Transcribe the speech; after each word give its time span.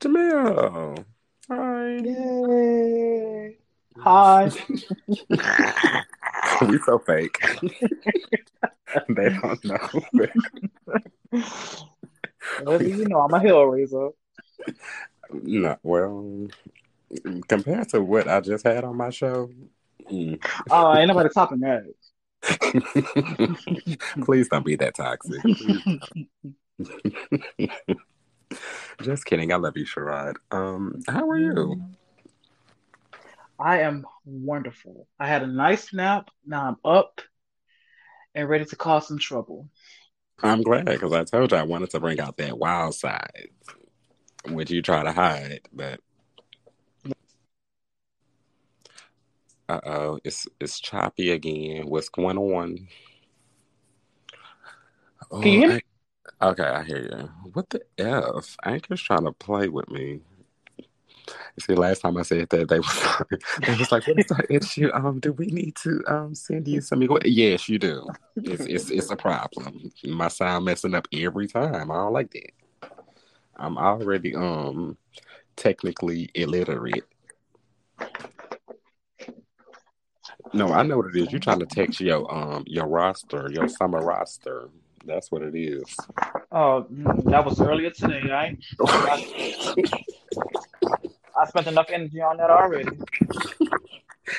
Jamil. 0.00 1.04
Hi. 1.48 1.96
Yay. 1.96 3.56
Hi. 3.98 4.50
we 6.68 6.78
so 6.78 6.98
fake. 6.98 7.38
they 9.08 9.30
don't 9.30 9.64
know. 9.64 9.88
Well, 12.64 12.82
you 12.82 13.08
know, 13.08 13.20
I'm 13.20 13.34
a 13.34 13.40
hill 13.40 13.64
raiser. 13.64 14.10
no, 15.30 15.76
well, 15.82 16.48
compared 17.48 17.88
to 17.90 18.02
what 18.02 18.28
I 18.28 18.40
just 18.40 18.64
had 18.66 18.84
on 18.84 18.96
my 18.96 19.10
show, 19.10 19.50
mm. 20.10 20.44
Oh, 20.70 20.96
ain't 20.96 21.08
nobody 21.08 21.28
topping 21.30 21.60
that. 21.60 21.84
please 24.24 24.48
don't 24.48 24.64
be 24.64 24.76
that 24.76 24.94
toxic. 24.94 25.42
Just 29.02 29.24
kidding. 29.24 29.52
I 29.52 29.56
love 29.56 29.76
you, 29.76 29.84
Sherrod. 29.84 30.36
Um, 30.50 31.02
how 31.08 31.28
are 31.28 31.38
you? 31.38 31.82
I 33.58 33.80
am 33.80 34.06
wonderful. 34.24 35.08
I 35.18 35.26
had 35.26 35.42
a 35.42 35.46
nice 35.46 35.92
nap. 35.92 36.30
Now 36.46 36.66
I'm 36.66 36.76
up 36.84 37.20
and 38.34 38.48
ready 38.48 38.64
to 38.66 38.76
cause 38.76 39.08
some 39.08 39.18
trouble. 39.18 39.68
I'm 40.42 40.62
glad 40.62 40.84
because 40.84 41.12
I 41.12 41.24
told 41.24 41.52
you 41.52 41.58
I 41.58 41.62
wanted 41.62 41.90
to 41.90 42.00
bring 42.00 42.20
out 42.20 42.36
that 42.36 42.58
wild 42.58 42.94
side, 42.94 43.48
which 44.48 44.70
you 44.70 44.82
try 44.82 45.02
to 45.02 45.12
hide, 45.12 45.60
but 45.72 46.00
uh 49.68 49.80
oh, 49.84 50.20
it's 50.22 50.46
it's 50.60 50.78
choppy 50.78 51.30
again. 51.30 51.86
What's 51.88 52.10
going 52.10 52.36
on? 52.36 52.86
Can 55.30 55.52
you 55.52 55.58
hear 55.58 55.68
me? 55.74 55.80
Okay, 56.40 56.62
I 56.64 56.82
hear 56.82 57.02
you. 57.02 57.50
What 57.54 57.70
the 57.70 57.80
f? 57.98 58.56
Anchor's 58.64 59.02
trying 59.02 59.24
to 59.24 59.32
play 59.32 59.68
with 59.68 59.90
me. 59.90 60.20
See, 61.58 61.74
last 61.74 62.00
time 62.00 62.18
I 62.18 62.22
said 62.22 62.48
that, 62.50 62.68
they 62.68 62.78
was 62.78 63.22
they 63.62 63.74
was 63.74 63.90
like, 63.90 64.06
"What 64.06 64.18
is 64.18 64.30
our 64.30 64.44
issue? 64.50 64.90
Um, 64.92 65.18
do 65.18 65.32
we 65.32 65.46
need 65.46 65.76
to 65.76 66.02
um 66.06 66.34
send 66.34 66.68
you 66.68 66.82
some?" 66.82 67.02
Yes, 67.24 67.68
you 67.68 67.78
do. 67.78 68.06
It's 68.36 68.66
it's 68.66 68.90
it's 68.90 69.10
a 69.10 69.16
problem. 69.16 69.90
My 70.04 70.28
sound 70.28 70.66
messing 70.66 70.94
up 70.94 71.08
every 71.12 71.46
time. 71.46 71.90
I 71.90 71.94
don't 71.94 72.12
like 72.12 72.30
that. 72.32 72.52
I'm 73.56 73.78
already 73.78 74.34
um 74.34 74.98
technically 75.56 76.30
illiterate. 76.34 77.04
No, 80.52 80.72
I 80.72 80.82
know 80.82 80.98
what 80.98 81.06
it 81.06 81.16
is. 81.16 81.32
You're 81.32 81.40
trying 81.40 81.60
to 81.60 81.66
text 81.66 82.00
your 82.00 82.32
um 82.32 82.64
your 82.66 82.86
roster, 82.86 83.50
your 83.50 83.68
summer 83.68 84.04
roster. 84.04 84.68
That's 85.06 85.30
what 85.30 85.42
it 85.42 85.54
is. 85.54 85.84
Oh, 86.50 86.86
that 86.90 87.44
was 87.44 87.60
earlier 87.60 87.90
today. 87.90 88.22
I, 88.32 88.56
I 91.36 91.46
spent 91.46 91.66
enough 91.66 91.86
energy 91.90 92.20
on 92.20 92.36
that 92.38 92.50
already. 92.50 92.98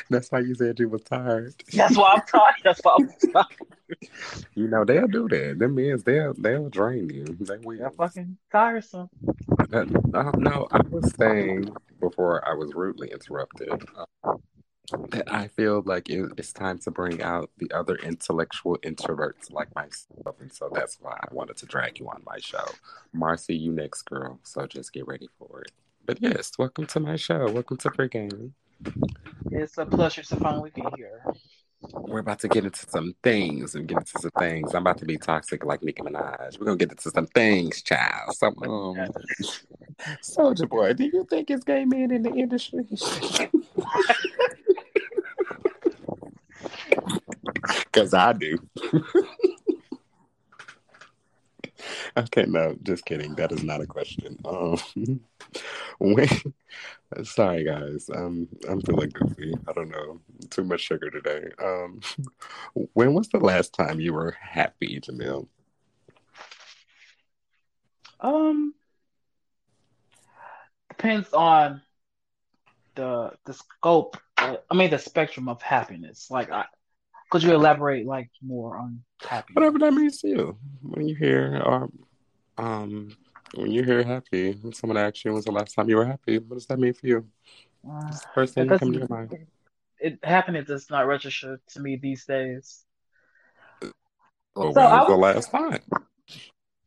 That's 0.09 0.31
why 0.31 0.39
you 0.39 0.55
said 0.55 0.79
you 0.79 0.89
was 0.89 1.01
tired. 1.03 1.55
That's 1.73 1.97
why 1.97 2.13
I'm 2.15 2.21
tired. 2.27 2.55
That's 2.63 2.81
why 2.83 2.97
I'm 2.99 3.09
tired. 3.33 3.45
You 4.53 4.67
know 4.67 4.83
they'll 4.83 5.07
do 5.07 5.29
that. 5.29 5.59
Them 5.59 5.75
men, 5.75 6.03
they'll 6.05 6.33
they'll 6.33 6.67
drain 6.69 7.09
you. 7.09 7.23
They 7.39 7.57
will. 7.57 7.77
They're 7.77 7.89
fucking 7.91 8.37
tiresome. 8.51 9.09
Uh, 9.71 9.85
no, 10.37 10.67
I 10.71 10.81
was 10.89 11.13
saying 11.17 11.73
before 12.01 12.45
I 12.45 12.53
was 12.53 12.73
rudely 12.73 13.11
interrupted. 13.11 13.71
Uh, 14.25 14.33
that 15.09 15.31
I 15.31 15.47
feel 15.47 15.83
like 15.85 16.09
it, 16.09 16.31
it's 16.37 16.53
time 16.53 16.79
to 16.79 16.91
bring 16.91 17.21
out 17.21 17.49
the 17.57 17.71
other 17.71 17.95
intellectual 17.95 18.77
introverts 18.79 19.51
like 19.51 19.73
myself, 19.75 20.35
and 20.39 20.51
so 20.51 20.69
that's 20.73 20.97
why 21.01 21.17
I 21.21 21.33
wanted 21.33 21.57
to 21.57 21.65
drag 21.65 21.99
you 21.99 22.07
on 22.07 22.21
my 22.25 22.37
show, 22.39 22.65
Marcy. 23.13 23.55
You 23.55 23.71
next, 23.71 24.03
girl. 24.03 24.39
So 24.43 24.65
just 24.65 24.93
get 24.93 25.07
ready 25.07 25.29
for 25.37 25.61
it. 25.61 25.71
But 26.05 26.21
yes, 26.21 26.51
welcome 26.57 26.85
to 26.87 26.99
my 26.99 27.17
show. 27.17 27.51
Welcome 27.51 27.77
to 27.77 27.89
Pregame. 27.89 28.51
It's 29.51 29.77
a 29.77 29.85
pleasure 29.85 30.23
to 30.23 30.35
finally 30.37 30.71
be 30.73 30.83
here. 30.95 31.21
We're 31.91 32.19
about 32.19 32.39
to 32.39 32.47
get 32.47 32.63
into 32.65 32.89
some 32.89 33.13
things 33.21 33.75
and 33.75 33.87
get 33.87 33.99
into 33.99 34.19
some 34.19 34.31
things. 34.39 34.73
I'm 34.73 34.81
about 34.81 34.97
to 34.99 35.05
be 35.05 35.17
toxic 35.17 35.63
like 35.65 35.83
Nicki 35.83 36.01
Minaj. 36.01 36.59
We're 36.59 36.65
gonna 36.65 36.77
get 36.77 36.91
into 36.91 37.11
some 37.11 37.27
things, 37.27 37.81
child. 37.81 38.35
Some 38.35 38.55
um, 38.63 38.95
Soldier 40.21 40.65
Boy. 40.65 40.93
Do 40.93 41.05
you 41.05 41.25
think 41.29 41.51
it's 41.51 41.63
gay 41.63 41.85
men 41.85 42.11
in 42.11 42.23
the 42.23 42.33
industry? 42.33 42.87
Because 47.97 48.13
I 48.13 48.33
do. 48.33 48.59
okay, 52.17 52.45
no, 52.47 52.75
just 52.83 53.05
kidding. 53.05 53.33
That 53.35 53.51
is 53.51 53.63
not 53.63 53.81
a 53.81 53.87
question. 53.87 54.37
Um, 54.45 54.77
when, 55.99 56.27
sorry 57.23 57.63
guys, 57.63 58.07
um, 58.13 58.47
I'm 58.69 58.81
feeling 58.81 59.09
goofy. 59.09 59.55
I 59.67 59.73
don't 59.73 59.89
know, 59.89 60.21
too 60.51 60.63
much 60.63 60.81
sugar 60.81 61.09
today. 61.09 61.49
Um, 61.63 62.01
when 62.93 63.15
was 63.15 63.29
the 63.29 63.39
last 63.39 63.73
time 63.73 63.99
you 63.99 64.13
were 64.13 64.35
happy, 64.39 64.99
Jamil? 64.99 65.47
Um, 68.19 68.75
depends 70.89 71.33
on 71.33 71.81
the 72.93 73.31
the 73.45 73.53
scope. 73.53 74.17
I 74.37 74.59
mean, 74.75 74.91
the 74.91 74.99
spectrum 74.99 75.49
of 75.49 75.63
happiness. 75.63 76.29
Like, 76.29 76.51
I 76.51 76.65
could 77.29 77.43
you 77.43 77.53
elaborate 77.53 78.05
like 78.05 78.29
more 78.41 78.77
on 78.77 79.03
happy? 79.21 79.53
Whatever 79.53 79.79
that 79.79 79.93
means 79.93 80.19
to 80.21 80.27
you. 80.27 80.57
When 80.81 81.07
you 81.07 81.15
hear, 81.15 81.61
or 81.63 81.89
um, 82.57 83.15
when 83.55 83.71
you 83.71 83.83
hear 83.83 84.03
happy, 84.03 84.57
someone 84.73 84.97
asks 84.97 85.23
you, 85.25 85.33
"When's 85.33 85.45
the 85.45 85.51
last 85.51 85.73
time 85.73 85.89
you 85.89 85.97
were 85.97 86.05
happy?" 86.05 86.39
What 86.39 86.55
does 86.55 86.67
that 86.67 86.79
mean 86.79 86.93
for 86.93 87.07
you? 87.07 87.27
Uh, 87.89 88.11
first 88.33 88.55
thing 88.55 88.65
it 88.65 88.69
that 88.69 88.79
comes 88.79 88.93
to 88.93 88.99
your 88.99 89.07
mind? 89.09 89.47
It 89.99 90.19
happiness 90.23 90.67
does 90.67 90.89
not 90.89 91.07
register 91.07 91.59
to 91.69 91.79
me 91.79 91.97
these 91.97 92.25
days. 92.25 92.85
Well, 94.55 94.73
So 94.73 94.81
when 94.81 94.91
I 94.91 94.99
was 94.99 95.07
the 95.07 95.15
last 95.15 95.51
time? 95.51 95.81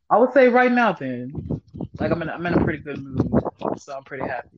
I 0.09 0.17
would 0.17 0.33
say 0.33 0.49
right 0.49 0.71
now 0.71 0.91
then, 0.93 1.33
like 1.99 2.11
I'm 2.11 2.21
in 2.21 2.29
I'm 2.29 2.45
in 2.45 2.53
a 2.53 2.63
pretty 2.63 2.79
good 2.79 3.01
mood, 3.01 3.31
so 3.77 3.95
I'm 3.95 4.03
pretty 4.03 4.27
happy. 4.27 4.57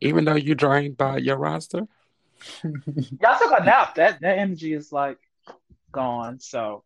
Even 0.00 0.24
though 0.24 0.34
you 0.34 0.54
drained 0.54 0.96
by 0.96 1.18
your 1.18 1.36
roster? 1.36 1.86
Y'all 2.64 3.38
took 3.38 3.52
a 3.58 3.64
nap. 3.64 3.94
That 3.96 4.20
that 4.20 4.38
energy 4.38 4.72
is 4.72 4.92
like 4.92 5.18
gone. 5.92 6.40
So 6.40 6.84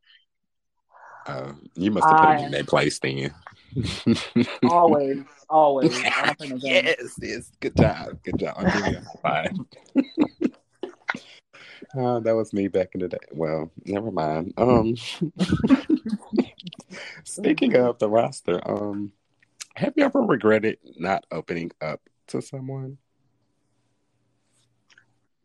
Uh, 1.27 1.53
you 1.75 1.91
must 1.91 2.07
have 2.07 2.17
put 2.17 2.29
I 2.29 2.37
them 2.37 2.45
in 2.47 2.51
their 2.53 2.65
place 2.65 2.99
then. 2.99 3.35
always, 4.69 5.19
always. 5.49 6.05
I 6.05 6.27
don't 6.27 6.39
play 6.39 6.49
no 6.49 6.59
games. 6.59 6.97
yes, 6.99 7.19
yes. 7.21 7.51
Good 7.61 7.77
job. 7.77 8.23
Good 8.23 8.39
job. 8.39 8.55
I'll 8.59 8.71
give 8.71 8.87
you 8.87 8.99
a. 9.25 9.49
Uh, 11.97 12.21
that 12.21 12.35
was 12.35 12.53
me 12.53 12.69
back 12.69 12.95
in 12.95 13.01
the 13.01 13.09
day. 13.09 13.19
Well, 13.33 13.71
never 13.85 14.11
mind. 14.11 14.55
Um, 14.57 14.97
speaking 17.25 17.77
of 17.77 17.99
the 17.99 18.09
roster, 18.09 18.61
um, 18.69 19.13
have 19.75 19.95
you 19.97 20.05
ever 20.05 20.21
regretted 20.21 20.79
not 20.99 21.25
opening 21.33 21.73
up 21.81 22.01
to 22.29 22.41
someone? 22.43 22.99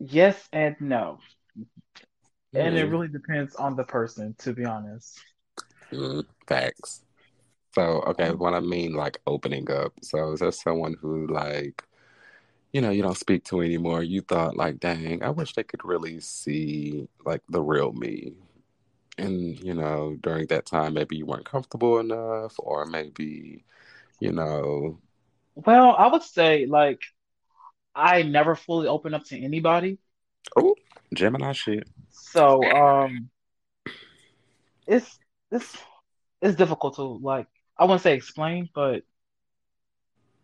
Yes 0.00 0.48
and 0.52 0.76
no. 0.80 1.20
And 2.54 2.76
it 2.76 2.84
Mm, 2.84 2.88
really 2.88 3.08
depends 3.08 3.54
on 3.56 3.74
the 3.76 3.82
person, 3.84 4.34
to 4.40 4.52
be 4.52 4.64
honest. 4.64 5.24
mm, 5.92 6.24
facts. 6.46 7.02
So, 7.74 8.02
okay, 8.08 8.32
what 8.32 8.54
I 8.54 8.60
mean, 8.60 8.94
like 8.94 9.20
opening 9.26 9.70
up. 9.70 9.94
So, 10.02 10.32
is 10.32 10.40
there 10.40 10.52
someone 10.52 10.96
who, 11.00 11.26
like, 11.28 11.84
you 12.72 12.80
know, 12.82 12.90
you 12.90 13.02
don't 13.02 13.18
speak 13.18 13.44
to 13.46 13.62
anymore? 13.62 14.02
You 14.04 14.22
thought, 14.22 14.56
like, 14.56 14.80
dang, 14.80 15.22
I 15.22 15.30
wish 15.30 15.54
they 15.54 15.64
could 15.64 15.84
really 15.84 16.20
see, 16.20 17.08
like, 17.26 17.42
the 17.50 17.62
real 17.62 17.92
me. 17.92 18.34
And, 19.18 19.58
you 19.60 19.74
know, 19.74 20.18
during 20.22 20.46
that 20.48 20.66
time, 20.66 20.94
maybe 20.94 21.16
you 21.16 21.26
weren't 21.26 21.46
comfortable 21.46 21.98
enough, 22.00 22.54
or 22.58 22.86
maybe, 22.86 23.64
you 24.20 24.32
know, 24.32 25.00
Well, 25.54 25.94
I 25.96 26.06
would 26.08 26.22
say 26.22 26.66
like 26.66 27.00
I 28.00 28.22
never 28.22 28.54
fully 28.54 28.88
open 28.88 29.14
up 29.14 29.24
to 29.24 29.38
anybody. 29.38 29.98
oh, 30.56 30.74
Gemini 31.14 31.52
shit. 31.52 31.88
So 32.10 32.62
um 32.64 33.30
it's 34.86 35.18
it's 35.50 35.76
it's 36.40 36.56
difficult 36.56 36.96
to 36.96 37.02
like 37.02 37.46
I 37.76 37.84
wouldn't 37.84 38.02
say 38.02 38.14
explain, 38.14 38.68
but 38.74 39.02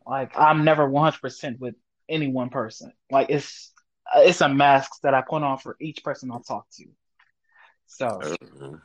like 0.06 0.38
I'm 0.38 0.64
never 0.64 0.88
100% 0.88 1.58
with 1.58 1.74
any 2.08 2.28
one 2.28 2.50
person. 2.50 2.92
Like 3.10 3.30
it's 3.30 3.72
it's 4.14 4.40
a 4.40 4.48
mask 4.48 5.00
that 5.02 5.14
I 5.14 5.22
put 5.22 5.42
on 5.42 5.58
for 5.58 5.76
each 5.80 6.04
person 6.04 6.30
I 6.30 6.38
talk 6.46 6.66
to. 6.76 6.84
So 7.86 8.06
Uh, 8.06 8.76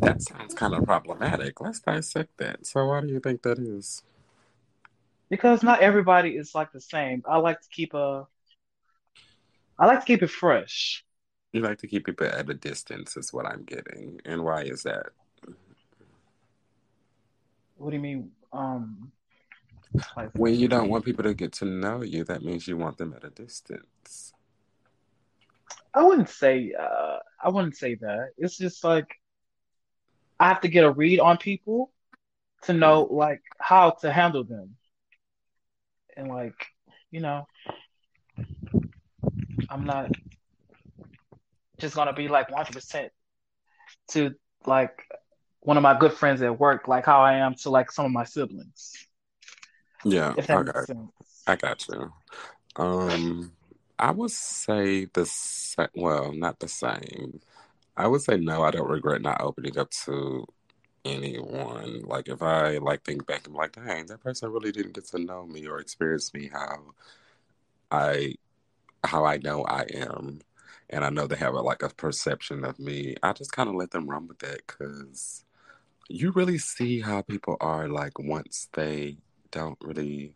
that 0.00 0.22
sounds 0.22 0.54
kind 0.54 0.74
of 0.74 0.84
problematic. 0.84 1.60
Let's 1.60 1.80
dissect 1.80 2.38
that. 2.38 2.66
So, 2.66 2.86
why 2.86 3.00
do 3.02 3.08
you 3.08 3.20
think 3.20 3.42
that 3.42 3.58
is? 3.58 4.02
Because 5.32 5.62
not 5.62 5.80
everybody 5.80 6.36
is 6.36 6.54
like 6.54 6.72
the 6.72 6.80
same. 6.80 7.22
I 7.26 7.38
like 7.38 7.58
to 7.62 7.68
keep 7.70 7.94
a 7.94 8.26
I 9.78 9.86
like 9.86 10.00
to 10.00 10.04
keep 10.04 10.22
it 10.22 10.28
fresh. 10.28 11.02
You 11.54 11.62
like 11.62 11.78
to 11.78 11.86
keep 11.86 12.04
people 12.04 12.26
at 12.26 12.50
a 12.50 12.52
distance, 12.52 13.16
is 13.16 13.32
what 13.32 13.46
I'm 13.46 13.64
getting. 13.64 14.20
And 14.26 14.44
why 14.44 14.64
is 14.64 14.82
that? 14.82 15.06
What 17.78 17.90
do 17.90 17.96
you 17.96 18.02
mean? 18.02 18.30
Um 18.52 19.10
Like, 20.14 20.32
When 20.34 20.54
you 20.54 20.68
don't 20.68 20.90
want 20.90 21.06
people 21.06 21.24
to 21.24 21.32
get 21.32 21.52
to 21.54 21.64
know 21.64 22.02
you, 22.02 22.24
that 22.24 22.42
means 22.42 22.68
you 22.68 22.76
want 22.76 22.98
them 22.98 23.14
at 23.16 23.24
a 23.24 23.30
distance. 23.30 24.34
I 25.94 26.04
wouldn't 26.04 26.28
say 26.28 26.74
uh 26.78 27.20
I 27.42 27.48
wouldn't 27.48 27.78
say 27.78 27.94
that. 27.94 28.32
It's 28.36 28.58
just 28.58 28.84
like 28.84 29.08
I 30.38 30.48
have 30.48 30.60
to 30.60 30.68
get 30.68 30.84
a 30.84 30.90
read 30.90 31.20
on 31.20 31.38
people 31.38 31.90
to 32.64 32.74
know 32.74 33.08
like 33.10 33.40
how 33.58 33.92
to 34.02 34.12
handle 34.12 34.44
them. 34.44 34.76
And 36.16 36.28
like, 36.28 36.66
you 37.10 37.20
know, 37.20 37.46
I'm 39.68 39.84
not 39.84 40.10
just 41.78 41.94
gonna 41.94 42.12
be 42.12 42.28
like 42.28 42.50
100% 42.50 43.10
to 44.08 44.34
like 44.66 45.02
one 45.60 45.76
of 45.76 45.82
my 45.82 45.98
good 45.98 46.12
friends 46.12 46.42
at 46.42 46.58
work, 46.58 46.88
like 46.88 47.06
how 47.06 47.20
I 47.20 47.34
am 47.34 47.54
to 47.56 47.70
like 47.70 47.90
some 47.90 48.04
of 48.04 48.12
my 48.12 48.24
siblings, 48.24 48.92
Yeah, 50.04 50.34
if 50.36 50.46
that 50.46 50.54
okay. 50.58 50.80
makes 50.80 50.86
sense. 50.86 51.10
I 51.46 51.56
got 51.56 51.86
you. 51.88 52.12
Um, 52.76 53.52
I 53.98 54.10
would 54.10 54.30
say 54.30 55.06
the 55.06 55.26
same. 55.26 55.88
Well, 55.94 56.32
not 56.32 56.60
the 56.60 56.68
same. 56.68 57.40
I 57.96 58.06
would 58.08 58.22
say 58.22 58.36
no. 58.36 58.62
I 58.62 58.70
don't 58.70 58.90
regret 58.90 59.22
not 59.22 59.40
opening 59.40 59.78
up 59.78 59.90
to 60.06 60.46
anyone. 61.04 62.02
Like 62.04 62.28
if 62.28 62.42
I 62.42 62.78
like 62.78 63.04
think 63.04 63.26
back, 63.26 63.46
I'm 63.46 63.54
like, 63.54 63.72
dang, 63.72 64.06
that 64.06 64.22
person 64.22 64.50
really 64.50 64.72
didn't 64.72 64.94
get 64.94 65.06
to 65.08 65.18
know 65.18 65.46
me 65.46 65.66
or 65.66 65.78
experience 65.78 66.32
me 66.34 66.50
how 66.52 66.94
I 67.90 68.36
how 69.04 69.24
I 69.24 69.38
know 69.38 69.64
I 69.64 69.84
am, 69.94 70.40
and 70.90 71.04
I 71.04 71.10
know 71.10 71.26
they 71.26 71.36
have 71.36 71.54
a, 71.54 71.60
like 71.60 71.82
a 71.82 71.88
perception 71.88 72.64
of 72.64 72.78
me. 72.78 73.16
I 73.22 73.32
just 73.32 73.52
kind 73.52 73.68
of 73.68 73.74
let 73.74 73.90
them 73.90 74.08
run 74.08 74.28
with 74.28 74.38
that 74.40 74.66
because 74.66 75.44
you 76.08 76.30
really 76.32 76.58
see 76.58 77.00
how 77.00 77.22
people 77.22 77.56
are 77.60 77.88
like 77.88 78.18
once 78.18 78.68
they 78.72 79.16
don't 79.50 79.78
really 79.80 80.34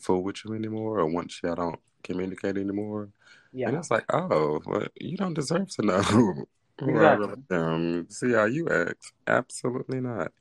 fool 0.00 0.22
with 0.22 0.44
you 0.44 0.54
anymore, 0.54 0.98
or 0.98 1.06
once 1.06 1.40
y'all 1.42 1.54
don't 1.54 1.80
communicate 2.02 2.56
anymore. 2.56 3.08
Yeah. 3.52 3.68
And 3.68 3.76
it's 3.76 3.90
like, 3.90 4.04
oh, 4.12 4.60
well, 4.66 4.86
you 4.98 5.16
don't 5.16 5.34
deserve 5.34 5.68
to 5.76 5.82
know 5.82 6.46
exactly. 6.88 7.42
am. 7.50 8.10
See 8.10 8.32
how 8.32 8.44
you 8.44 8.68
act? 8.68 9.12
Absolutely 9.26 10.00
not. 10.00 10.32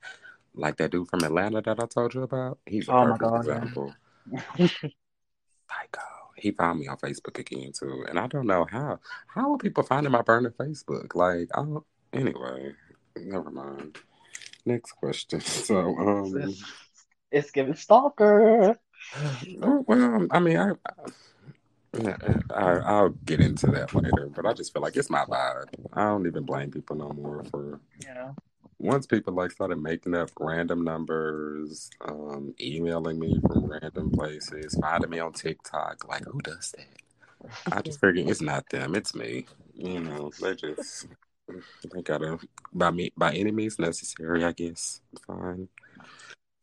Like 0.53 0.77
that 0.77 0.91
dude 0.91 1.07
from 1.07 1.23
Atlanta 1.23 1.61
that 1.61 1.79
I 1.79 1.85
told 1.85 2.13
you 2.13 2.23
about. 2.23 2.59
He's 2.65 2.87
a 2.87 2.93
Oh 2.93 3.03
perfect 3.05 3.21
God, 3.21 3.39
example. 3.39 3.93
Psycho. 4.57 6.01
He 6.35 6.51
found 6.51 6.79
me 6.79 6.87
on 6.87 6.97
Facebook 6.97 7.37
again 7.39 7.71
too, 7.71 8.05
and 8.09 8.19
I 8.19 8.27
don't 8.27 8.47
know 8.47 8.65
how. 8.69 8.99
How 9.27 9.53
are 9.53 9.57
people 9.57 9.83
finding 9.83 10.11
my 10.11 10.21
burner 10.21 10.53
Facebook? 10.59 11.15
Like, 11.15 11.49
I 11.53 11.61
don't. 11.61 11.85
Anyway, 12.13 12.73
never 13.15 13.51
mind. 13.51 13.97
Next 14.65 14.91
question. 14.93 15.41
So, 15.41 15.95
um, 15.97 16.35
it's, 16.37 16.63
it's 17.31 17.51
giving 17.51 17.75
stalker. 17.75 18.77
oh, 19.61 19.85
well, 19.87 20.27
I 20.31 20.39
mean, 20.39 20.57
I, 20.57 20.71
Yeah, 20.71 21.11
I, 21.93 22.79
I'll 22.85 23.09
get 23.09 23.41
into 23.41 23.67
that 23.67 23.93
later, 23.93 24.29
but 24.33 24.45
I 24.45 24.53
just 24.53 24.71
feel 24.73 24.81
like 24.81 24.95
it's 24.95 25.09
my 25.09 25.25
vibe. 25.25 25.65
I 25.93 26.03
don't 26.05 26.25
even 26.25 26.43
blame 26.43 26.71
people 26.71 26.95
no 26.95 27.09
more 27.09 27.43
for 27.51 27.81
Yeah. 27.99 28.31
once 28.79 29.05
people 29.05 29.33
like 29.33 29.51
started 29.51 29.77
making 29.77 30.15
up 30.15 30.29
random 30.39 30.83
numbers, 30.83 31.89
um, 32.01 32.55
emailing 32.61 33.19
me 33.19 33.39
from 33.45 33.65
random 33.65 34.09
places, 34.11 34.77
finding 34.79 35.09
me 35.09 35.19
on 35.19 35.33
TikTok. 35.33 36.07
Like, 36.07 36.23
who 36.25 36.39
does 36.39 36.73
that? 36.77 37.73
I 37.75 37.81
just 37.81 37.99
figured 38.01 38.27
it's 38.29 38.41
not 38.41 38.69
them, 38.69 38.95
it's 38.95 39.13
me. 39.13 39.45
You 39.75 39.99
know, 39.99 40.31
they 40.41 40.55
just 40.55 41.07
they 41.93 42.01
gotta 42.01 42.39
by 42.73 42.91
me 42.91 43.11
by 43.17 43.33
any 43.33 43.51
means 43.51 43.79
necessary, 43.79 44.45
I 44.45 44.53
guess. 44.53 45.01
Fine. 45.27 45.67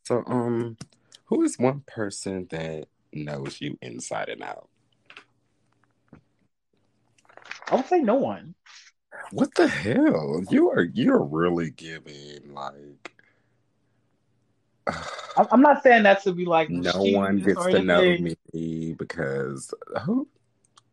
So, 0.04 0.24
um, 0.26 0.78
who 1.26 1.42
is 1.42 1.58
one 1.58 1.82
person 1.86 2.46
that 2.50 2.86
knows 3.12 3.60
you 3.60 3.76
inside 3.82 4.31
and 4.31 4.42
out? 4.42 4.69
I 7.70 7.76
would 7.76 7.87
say 7.87 8.00
no 8.00 8.15
one. 8.15 8.55
What 9.32 9.55
the 9.55 9.69
hell? 9.69 10.43
You 10.50 10.70
are 10.70 10.82
you're 10.82 11.23
really 11.23 11.70
giving 11.70 12.55
like 12.55 13.12
I'm, 15.50 15.61
not 15.61 15.82
saying 15.82 16.05
that 16.05 16.23
to 16.25 16.32
be 16.32 16.44
like 16.44 16.70
no 16.70 17.03
one 17.03 17.41
gets 17.41 17.65
to 17.67 17.82
know 17.82 18.17
me 18.19 18.94
because 18.94 19.73
who 20.03 20.26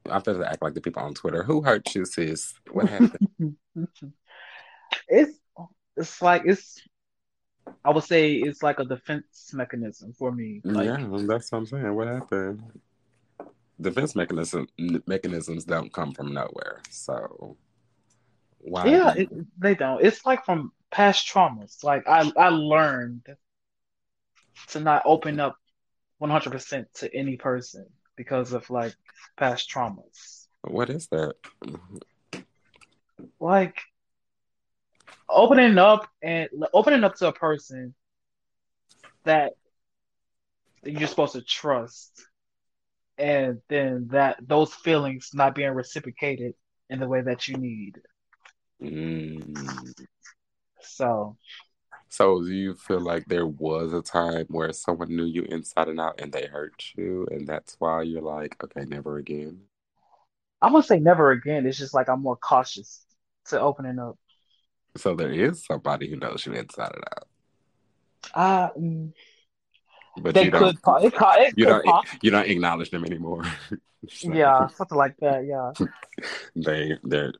I'm 0.10 0.19
supposed 0.19 0.42
to 0.42 0.50
act 0.50 0.62
like 0.62 0.74
the 0.74 0.81
people 0.81 1.01
on 1.01 1.13
Twitter. 1.13 1.44
Who 1.44 1.62
hurt 1.62 1.95
you, 1.95 2.06
sis? 2.06 2.54
What 2.72 2.89
happened? 2.89 3.30
it's 5.07 5.39
it's 5.98 6.22
like 6.22 6.44
it's 6.45 6.81
I 7.83 7.92
would 7.92 8.04
say 8.04 8.33
it's 8.33 8.62
like 8.62 8.80
a 8.80 8.86
defense 8.86 9.51
mechanism 9.54 10.13
for 10.13 10.31
me. 10.31 10.62
Like 10.63 10.86
yeah, 10.86 11.07
that's 11.27 11.51
what 11.51 11.60
I'm 11.60 11.66
saying. 11.66 11.95
What 11.95 12.07
happened? 12.07 12.62
Defense 13.80 14.16
mechanism 14.16 14.68
mechanisms 15.06 15.66
don't 15.66 15.92
come 15.92 16.13
from 16.13 16.33
nowhere. 16.33 16.81
So 16.89 17.57
why 18.60 18.88
yeah, 18.88 19.13
it, 19.13 19.30
they 19.60 19.75
don't. 19.75 20.04
It's 20.04 20.25
like 20.25 20.45
from 20.45 20.72
past 20.92 21.27
traumas. 21.27 21.83
Like 21.83 22.07
I 22.07 22.31
I 22.38 22.50
learned 22.50 23.25
to 24.69 24.80
not 24.80 25.04
open 25.06 25.39
up 25.39 25.57
100% 26.22 26.86
to 26.94 27.16
any 27.16 27.38
person 27.38 27.86
because 28.16 28.54
of 28.54 28.69
like 28.69 28.95
past 29.38 29.69
traumas. 29.69 30.48
what 30.62 30.89
is 30.89 31.07
that? 31.07 31.36
Like 33.39 33.81
opening 35.30 35.77
up 35.77 36.07
and 36.22 36.50
opening 36.74 37.04
up 37.04 37.16
to 37.16 37.27
a 37.27 37.33
person 37.33 37.94
that 39.24 39.54
you're 40.83 41.07
supposed 41.07 41.33
to 41.33 41.42
trust 41.42 42.25
and 43.17 43.62
then 43.69 44.07
that 44.12 44.38
those 44.45 44.73
feelings 44.73 45.31
not 45.33 45.56
being 45.56 45.71
reciprocated 45.71 46.53
in 46.89 47.00
the 47.00 47.07
way 47.07 47.21
that 47.21 47.47
you 47.47 47.57
need. 47.57 48.00
Mm. 48.81 49.94
So 50.81 51.38
So 52.09 52.41
do 52.44 52.53
you 52.53 52.75
feel 52.75 53.00
like 53.00 53.25
there 53.25 53.47
was 53.47 53.94
a 53.94 54.01
time 54.01 54.45
where 54.50 54.71
someone 54.73 55.15
knew 55.15 55.25
you 55.25 55.44
inside 55.44 55.88
and 55.88 56.00
out 56.00 56.19
and 56.19 56.31
they 56.31 56.45
hurt 56.45 56.91
you 56.95 57.27
and 57.31 57.47
that's 57.47 57.75
why 57.79 58.03
you're 58.03 58.21
like, 58.21 58.62
okay, 58.63 58.85
never 58.85 59.17
again? 59.17 59.62
I 60.62 60.67
wouldn't 60.67 60.85
say 60.85 61.00
never 61.00 61.31
again. 61.31 61.65
It's 61.65 61.77
just 61.77 61.94
like 61.94 62.09
I'm 62.09 62.21
more 62.21 62.38
cautious 62.38 63.06
to 63.47 63.59
opening 63.59 64.00
up. 64.00 64.17
So 64.97 65.13
there 65.15 65.31
is 65.31 65.65
somebody 65.65 66.09
who 66.09 66.15
knows 66.15 66.45
you 66.45 66.53
inside 66.53 66.94
and 66.95 67.03
out. 67.03 67.27
Uh, 68.33 68.69
But 70.21 70.33
they 70.35 70.45
you 70.45 70.51
don't 70.51 70.62
could, 70.62 70.81
po- 70.81 70.97
it, 70.97 71.13
it 71.17 71.53
you 71.57 71.65
don't 71.65 71.85
you 72.21 72.31
don't 72.31 72.47
acknowledge 72.47 72.89
them 72.91 73.05
anymore. 73.05 73.43
So 74.07 74.31
yeah, 74.34 74.67
something 74.67 74.98
like 75.00 75.17
that. 75.17 75.48
Yeah, 75.48 75.72
they 76.55 76.95
they're 77.03 77.34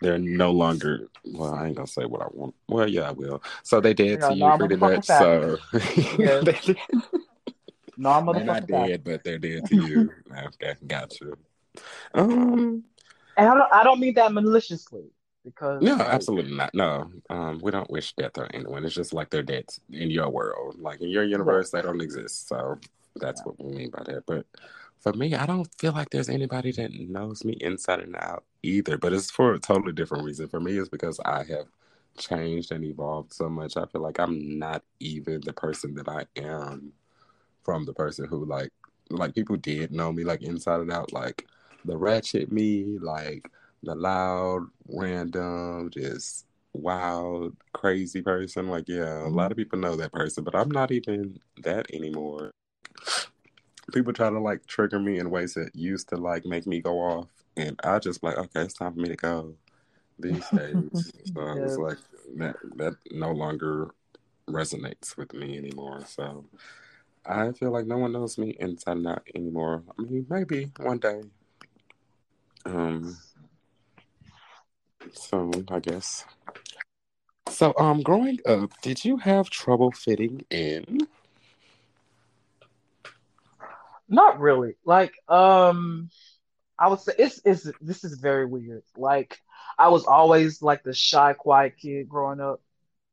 they're 0.00 0.18
no 0.18 0.50
longer 0.50 1.08
well, 1.26 1.54
I 1.54 1.66
ain't 1.66 1.76
gonna 1.76 1.86
say 1.86 2.06
what 2.06 2.22
I 2.22 2.28
want. 2.32 2.54
Well, 2.68 2.88
yeah, 2.88 3.08
I 3.08 3.10
will. 3.10 3.42
So 3.62 3.80
they 3.82 3.92
did 3.92 4.22
to 4.22 4.32
you 4.32 4.50
pretty 4.56 4.76
much. 4.76 5.04
So 5.04 5.58
they, 5.72 6.58
no, 7.98 8.10
I'm 8.10 8.26
they're 8.26 8.44
not 8.44 8.66
dead, 8.66 9.04
but 9.04 9.24
they're 9.24 9.38
dead 9.38 9.66
to 9.66 9.86
you. 9.86 10.10
Okay, 10.46 10.74
got 10.86 11.20
you. 11.20 11.36
Um 12.14 12.84
And 13.36 13.48
I 13.48 13.54
don't, 13.54 13.72
I 13.72 13.84
don't 13.84 14.00
mean 14.00 14.14
that 14.14 14.32
maliciously 14.32 15.10
because 15.46 15.80
No, 15.80 15.94
like, 15.94 16.08
absolutely 16.08 16.54
not. 16.54 16.74
No, 16.74 17.10
um, 17.30 17.60
we 17.62 17.70
don't 17.70 17.90
wish 17.90 18.12
death 18.14 18.36
on 18.36 18.48
anyone. 18.52 18.84
It's 18.84 18.94
just 18.94 19.14
like 19.14 19.30
they're 19.30 19.42
dead 19.42 19.66
in 19.90 20.10
your 20.10 20.28
world, 20.28 20.76
like 20.78 21.00
in 21.00 21.08
your 21.08 21.24
universe, 21.24 21.70
they 21.70 21.80
don't 21.80 22.02
exist. 22.02 22.48
So 22.48 22.78
that's 23.14 23.40
yeah. 23.40 23.52
what 23.52 23.64
we 23.64 23.72
mean 23.72 23.90
by 23.90 24.02
that. 24.04 24.24
But 24.26 24.44
for 24.98 25.12
me, 25.12 25.34
I 25.34 25.46
don't 25.46 25.68
feel 25.78 25.92
like 25.92 26.10
there's 26.10 26.28
anybody 26.28 26.72
that 26.72 26.92
knows 26.92 27.44
me 27.44 27.54
inside 27.60 28.00
and 28.00 28.16
out 28.16 28.44
either. 28.64 28.98
But 28.98 29.12
it's 29.12 29.30
for 29.30 29.54
a 29.54 29.58
totally 29.60 29.92
different 29.92 30.24
reason. 30.24 30.48
For 30.48 30.60
me, 30.60 30.76
it's 30.76 30.88
because 30.88 31.20
I 31.24 31.44
have 31.44 31.66
changed 32.18 32.72
and 32.72 32.84
evolved 32.84 33.32
so 33.32 33.48
much. 33.48 33.76
I 33.76 33.86
feel 33.86 34.02
like 34.02 34.18
I'm 34.18 34.58
not 34.58 34.82
even 34.98 35.40
the 35.42 35.52
person 35.52 35.94
that 35.94 36.08
I 36.08 36.26
am 36.36 36.92
from 37.62 37.84
the 37.84 37.94
person 37.94 38.26
who 38.26 38.44
like 38.44 38.72
like 39.10 39.34
people 39.34 39.56
did 39.56 39.92
know 39.92 40.12
me 40.12 40.24
like 40.24 40.42
inside 40.42 40.80
and 40.80 40.92
out, 40.92 41.12
like 41.12 41.46
the 41.84 41.96
ratchet 41.96 42.50
me, 42.50 42.98
like 43.00 43.48
the 43.86 43.94
loud, 43.94 44.66
random, 44.88 45.90
just 45.90 46.46
wild, 46.72 47.56
crazy 47.72 48.20
person. 48.22 48.68
Like, 48.68 48.88
yeah, 48.88 49.26
a 49.26 49.28
lot 49.28 49.50
of 49.50 49.56
people 49.56 49.78
know 49.78 49.96
that 49.96 50.12
person, 50.12 50.44
but 50.44 50.54
I'm 50.54 50.70
not 50.70 50.92
even 50.92 51.38
that 51.62 51.86
anymore. 51.92 52.50
People 53.92 54.12
try 54.12 54.28
to 54.28 54.40
like 54.40 54.66
trigger 54.66 54.98
me 54.98 55.18
in 55.18 55.30
ways 55.30 55.54
that 55.54 55.74
used 55.74 56.08
to 56.10 56.16
like 56.16 56.44
make 56.44 56.66
me 56.66 56.80
go 56.80 56.98
off, 56.98 57.28
and 57.56 57.78
I 57.84 57.98
just 58.00 58.22
like, 58.22 58.36
okay, 58.36 58.62
it's 58.62 58.74
time 58.74 58.94
for 58.94 59.00
me 59.00 59.08
to 59.08 59.16
go 59.16 59.54
these 60.18 60.48
days. 60.50 61.12
So 61.34 61.42
I 61.42 61.54
was 61.54 61.76
like, 61.76 61.98
that 62.36 62.56
that 62.76 62.94
no 63.10 63.32
longer 63.32 63.90
resonates 64.48 65.16
with 65.16 65.34
me 65.34 65.58
anymore. 65.58 66.02
So 66.06 66.46
I 67.26 67.52
feel 67.52 67.72
like 67.72 67.86
no 67.86 67.98
one 67.98 68.12
knows 68.12 68.38
me 68.38 68.56
inside 68.58 68.96
and 68.98 69.08
out 69.08 69.26
anymore. 69.34 69.82
I 69.98 70.02
mean, 70.02 70.26
maybe 70.30 70.70
one 70.78 70.98
day. 70.98 71.22
Um, 72.64 73.16
so 75.12 75.50
I 75.70 75.80
guess. 75.80 76.24
So, 77.48 77.74
um, 77.78 78.02
growing 78.02 78.38
up, 78.46 78.70
did 78.82 79.04
you 79.04 79.16
have 79.18 79.50
trouble 79.50 79.90
fitting 79.92 80.44
in? 80.50 81.06
Not 84.08 84.40
really. 84.40 84.76
Like, 84.84 85.14
um, 85.28 86.10
I 86.78 86.88
would 86.88 87.00
say 87.00 87.12
it's 87.18 87.40
it's 87.44 87.70
this 87.80 88.04
is 88.04 88.18
very 88.18 88.46
weird. 88.46 88.82
Like, 88.96 89.38
I 89.78 89.88
was 89.88 90.04
always 90.04 90.62
like 90.62 90.82
the 90.82 90.94
shy, 90.94 91.32
quiet 91.34 91.76
kid 91.78 92.08
growing 92.08 92.40
up, 92.40 92.60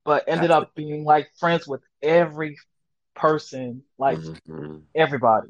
but 0.04 0.26
ended 0.28 0.52
up 0.52 0.76
being 0.76 1.04
like 1.04 1.30
friends 1.40 1.68
with 1.68 1.82
every 2.02 2.58
person, 3.16 3.84
like 3.98 4.20
hmm 4.46 4.78
everybody. 4.96 5.50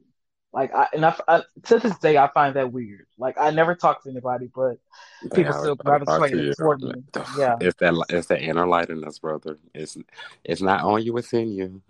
Like, 0.53 0.73
I 0.73 0.87
and 0.93 1.03
I, 1.05 1.15
I 1.27 1.41
to 1.63 1.79
this 1.79 1.97
day 1.97 2.17
I 2.17 2.29
find 2.31 2.55
that 2.55 2.71
weird. 2.71 3.07
Like, 3.17 3.35
I 3.39 3.49
never 3.49 3.73
talk 3.75 4.03
to 4.03 4.09
anybody, 4.09 4.49
but 4.55 4.77
They 5.23 5.37
people 5.37 5.53
still 5.53 5.75
try 5.77 5.97
to 5.97 6.05
talk 6.05 6.29
to 6.29 6.37
you. 6.37 6.53
toward 6.53 6.81
me. 6.81 6.93
Yeah. 7.37 7.57
It's 7.59 7.75
that 7.79 8.05
it's 8.09 8.27
that 8.27 8.41
inner 8.41 8.67
light 8.67 8.89
in 8.89 9.03
us, 9.03 9.17
brother. 9.19 9.57
It's 9.73 9.97
it's 10.43 10.61
not 10.61 10.81
on 10.83 11.01
you, 11.01 11.17
it's 11.17 11.33
in 11.33 11.51
you. 11.51 11.81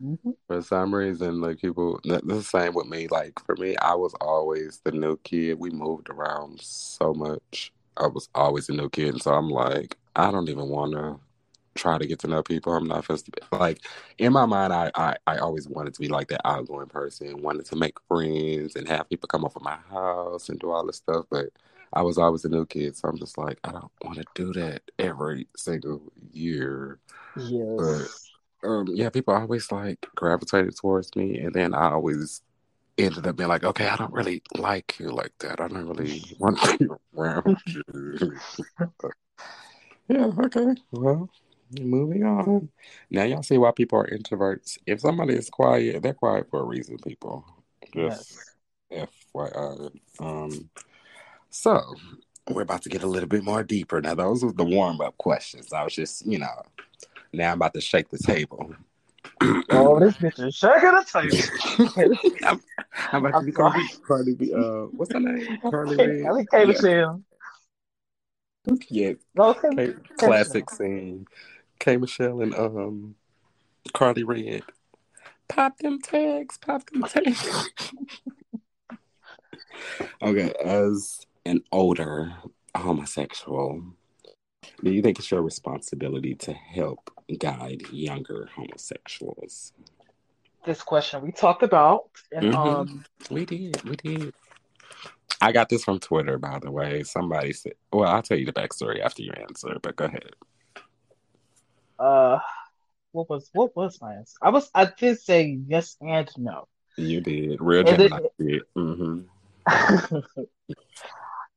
hmm 0.00 0.30
For 0.48 0.62
some 0.62 0.92
reason, 0.94 1.40
like 1.40 1.60
people, 1.60 2.00
the 2.02 2.20
the 2.24 2.42
same 2.42 2.74
with 2.74 2.86
me. 2.86 3.06
Like 3.06 3.38
for 3.46 3.54
me, 3.56 3.76
I 3.76 3.94
was 3.94 4.14
always 4.20 4.80
the 4.82 4.92
new 4.92 5.16
kid. 5.18 5.58
We 5.60 5.70
moved 5.70 6.08
around 6.10 6.60
so 6.60 7.14
much. 7.14 7.72
I 7.96 8.08
was 8.08 8.28
always 8.34 8.68
a 8.68 8.72
new 8.72 8.88
kid, 8.88 9.10
and 9.10 9.22
so 9.22 9.32
I'm 9.32 9.50
like, 9.50 9.96
I 10.16 10.30
don't 10.32 10.48
even 10.48 10.68
want 10.68 10.92
to 10.94 11.20
try 11.80 11.98
to 11.98 12.06
get 12.06 12.18
to 12.20 12.28
know 12.28 12.42
people. 12.42 12.74
I'm 12.74 12.86
not 12.86 13.04
supposed 13.04 13.26
to 13.26 13.32
be 13.32 13.56
like 13.56 13.80
in 14.18 14.32
my 14.32 14.46
mind. 14.46 14.72
I, 14.72 14.90
I 14.94 15.16
I 15.26 15.38
always 15.38 15.68
wanted 15.68 15.94
to 15.94 16.00
be 16.00 16.08
like 16.08 16.28
that 16.28 16.46
outgoing 16.46 16.88
person. 16.88 17.42
Wanted 17.42 17.66
to 17.66 17.76
make 17.76 17.98
friends 18.08 18.76
and 18.76 18.88
have 18.88 19.08
people 19.08 19.28
come 19.28 19.44
over 19.44 19.60
my 19.60 19.78
house 19.90 20.48
and 20.48 20.58
do 20.58 20.70
all 20.70 20.86
this 20.86 20.96
stuff. 20.98 21.26
But 21.30 21.48
I 21.92 22.02
was 22.02 22.18
always 22.18 22.44
a 22.44 22.48
new 22.48 22.66
kid, 22.66 22.96
so 22.96 23.08
I'm 23.08 23.18
just 23.18 23.38
like, 23.38 23.58
I 23.64 23.72
don't 23.72 23.90
want 24.02 24.18
to 24.18 24.26
do 24.34 24.52
that 24.54 24.82
every 24.98 25.48
single 25.56 26.02
year. 26.32 26.98
But 27.76 28.08
um, 28.64 28.86
yeah, 28.88 29.10
people 29.10 29.34
always 29.34 29.72
like 29.72 30.06
gravitated 30.14 30.76
towards 30.76 31.14
me, 31.16 31.38
and 31.38 31.54
then 31.54 31.74
I 31.74 31.92
always 31.92 32.42
ended 32.98 33.26
up 33.26 33.36
being 33.36 33.48
like, 33.48 33.64
okay, 33.64 33.88
I 33.88 33.96
don't 33.96 34.12
really 34.12 34.42
like 34.56 34.98
you 34.98 35.10
like 35.10 35.32
that. 35.40 35.60
I 35.60 35.68
don't 35.68 35.88
really 35.88 36.22
want 36.38 36.60
to 36.60 36.78
be 36.78 36.86
around 37.16 37.58
you. 37.66 38.40
yeah, 40.08 40.30
okay. 40.44 40.74
Well, 40.92 41.28
moving 41.78 42.24
on. 42.24 42.68
Now 43.10 43.24
y'all 43.24 43.42
see 43.42 43.58
why 43.58 43.72
people 43.72 43.98
are 43.98 44.06
introverts. 44.06 44.78
If 44.86 45.00
somebody 45.00 45.34
is 45.34 45.50
quiet, 45.50 46.02
they're 46.02 46.14
quiet 46.14 46.48
for 46.50 46.60
a 46.60 46.64
reason, 46.64 46.98
people. 46.98 47.44
Just 47.94 48.36
Yes. 48.90 49.10
FYI. 49.34 49.92
Um, 50.18 50.70
so 51.50 51.94
we're 52.48 52.62
about 52.62 52.82
to 52.82 52.88
get 52.88 53.02
a 53.02 53.06
little 53.06 53.28
bit 53.28 53.44
more 53.44 53.62
deeper. 53.62 54.00
Now, 54.00 54.14
those 54.14 54.44
were 54.44 54.52
the 54.52 54.64
warm 54.64 55.00
up 55.00 55.16
questions. 55.18 55.72
I 55.72 55.84
was 55.84 55.94
just, 55.94 56.26
you 56.26 56.38
know, 56.38 56.62
now 57.32 57.52
I'm 57.52 57.58
about 57.58 57.74
to 57.74 57.80
shake 57.80 58.08
the 58.08 58.18
table. 58.18 58.74
Oh, 59.70 59.98
this 59.98 60.16
bitch 60.16 60.46
is 60.46 60.54
shaking 60.54 60.90
the 60.90 61.04
table. 61.04 62.18
I'm, 62.44 62.60
I'm 63.12 63.24
about 63.24 63.40
to 63.40 63.46
be. 63.46 63.52
Cardi, 63.52 63.88
Cardi 64.06 64.34
B. 64.34 64.52
Uh, 64.52 64.86
what's 64.92 65.12
her 65.12 65.20
name? 65.20 65.58
Carly 65.70 65.96
I 65.98 66.28
Red. 66.28 66.46
think 66.46 66.50
K 66.50 67.18
Yeah, 68.68 68.88
yeah. 68.90 69.12
No, 69.34 69.54
K, 69.54 69.68
K, 69.74 69.86
K 69.86 69.94
classic 70.18 70.68
scene. 70.70 71.26
K 71.80 71.96
Michelle 71.96 72.40
and 72.42 72.54
um 72.54 73.16
Karlie 73.92 74.24
Redd. 74.24 74.62
Pop 75.48 75.78
them 75.78 76.00
tags. 76.00 76.58
Pop 76.58 76.88
them 76.90 77.02
tags. 77.02 77.70
okay, 80.22 80.52
as 80.64 81.26
an 81.44 81.62
older 81.72 82.32
homosexual, 82.76 83.82
do 84.84 84.90
you 84.90 85.02
think 85.02 85.18
it's 85.18 85.30
your 85.30 85.42
responsibility 85.42 86.34
to 86.36 86.52
help 86.52 87.10
guide 87.38 87.82
younger 87.90 88.48
homosexuals? 88.54 89.72
This 90.64 90.82
question 90.82 91.22
we 91.22 91.32
talked 91.32 91.62
about, 91.62 92.10
and 92.32 92.54
hmm 92.54 92.54
um, 92.54 93.04
We 93.30 93.46
did. 93.46 93.82
We 93.88 93.96
did. 93.96 94.34
I 95.40 95.52
got 95.52 95.70
this 95.70 95.84
from 95.84 95.98
Twitter, 95.98 96.38
by 96.38 96.58
the 96.58 96.70
way. 96.70 97.02
Somebody 97.02 97.54
said, 97.54 97.72
well, 97.92 98.10
I'll 98.10 98.22
tell 98.22 98.38
you 98.38 98.44
the 98.44 98.52
backstory 98.52 99.00
after 99.00 99.22
you 99.22 99.32
answer, 99.32 99.78
but 99.80 99.96
go 99.96 100.04
ahead. 100.04 100.34
Uh, 102.00 102.38
what 103.12 103.28
was 103.28 103.50
what 103.52 103.76
was 103.76 104.00
my 104.00 104.14
answer? 104.14 104.36
I 104.42 104.50
was 104.50 104.70
I 104.74 104.86
did 104.86 105.20
say 105.20 105.58
yes 105.66 105.96
and 106.00 106.28
no. 106.36 106.66
You 106.96 107.20
did. 107.20 107.60
Real 107.60 107.84
Gemini 107.84 108.18
it 108.18 108.32
did. 108.38 108.62
hmm 108.74 109.20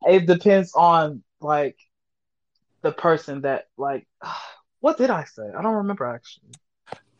it 0.06 0.28
depends 0.28 0.74
on 0.76 1.24
like 1.42 1.78
the 2.82 2.92
person 2.92 3.42
that 3.42 3.66
like 3.78 4.08
what 4.80 4.98
did 4.98 5.10
I 5.10 5.24
say? 5.24 5.44
I 5.58 5.62
don't 5.62 5.76
remember 5.76 6.06
actually. 6.06 6.50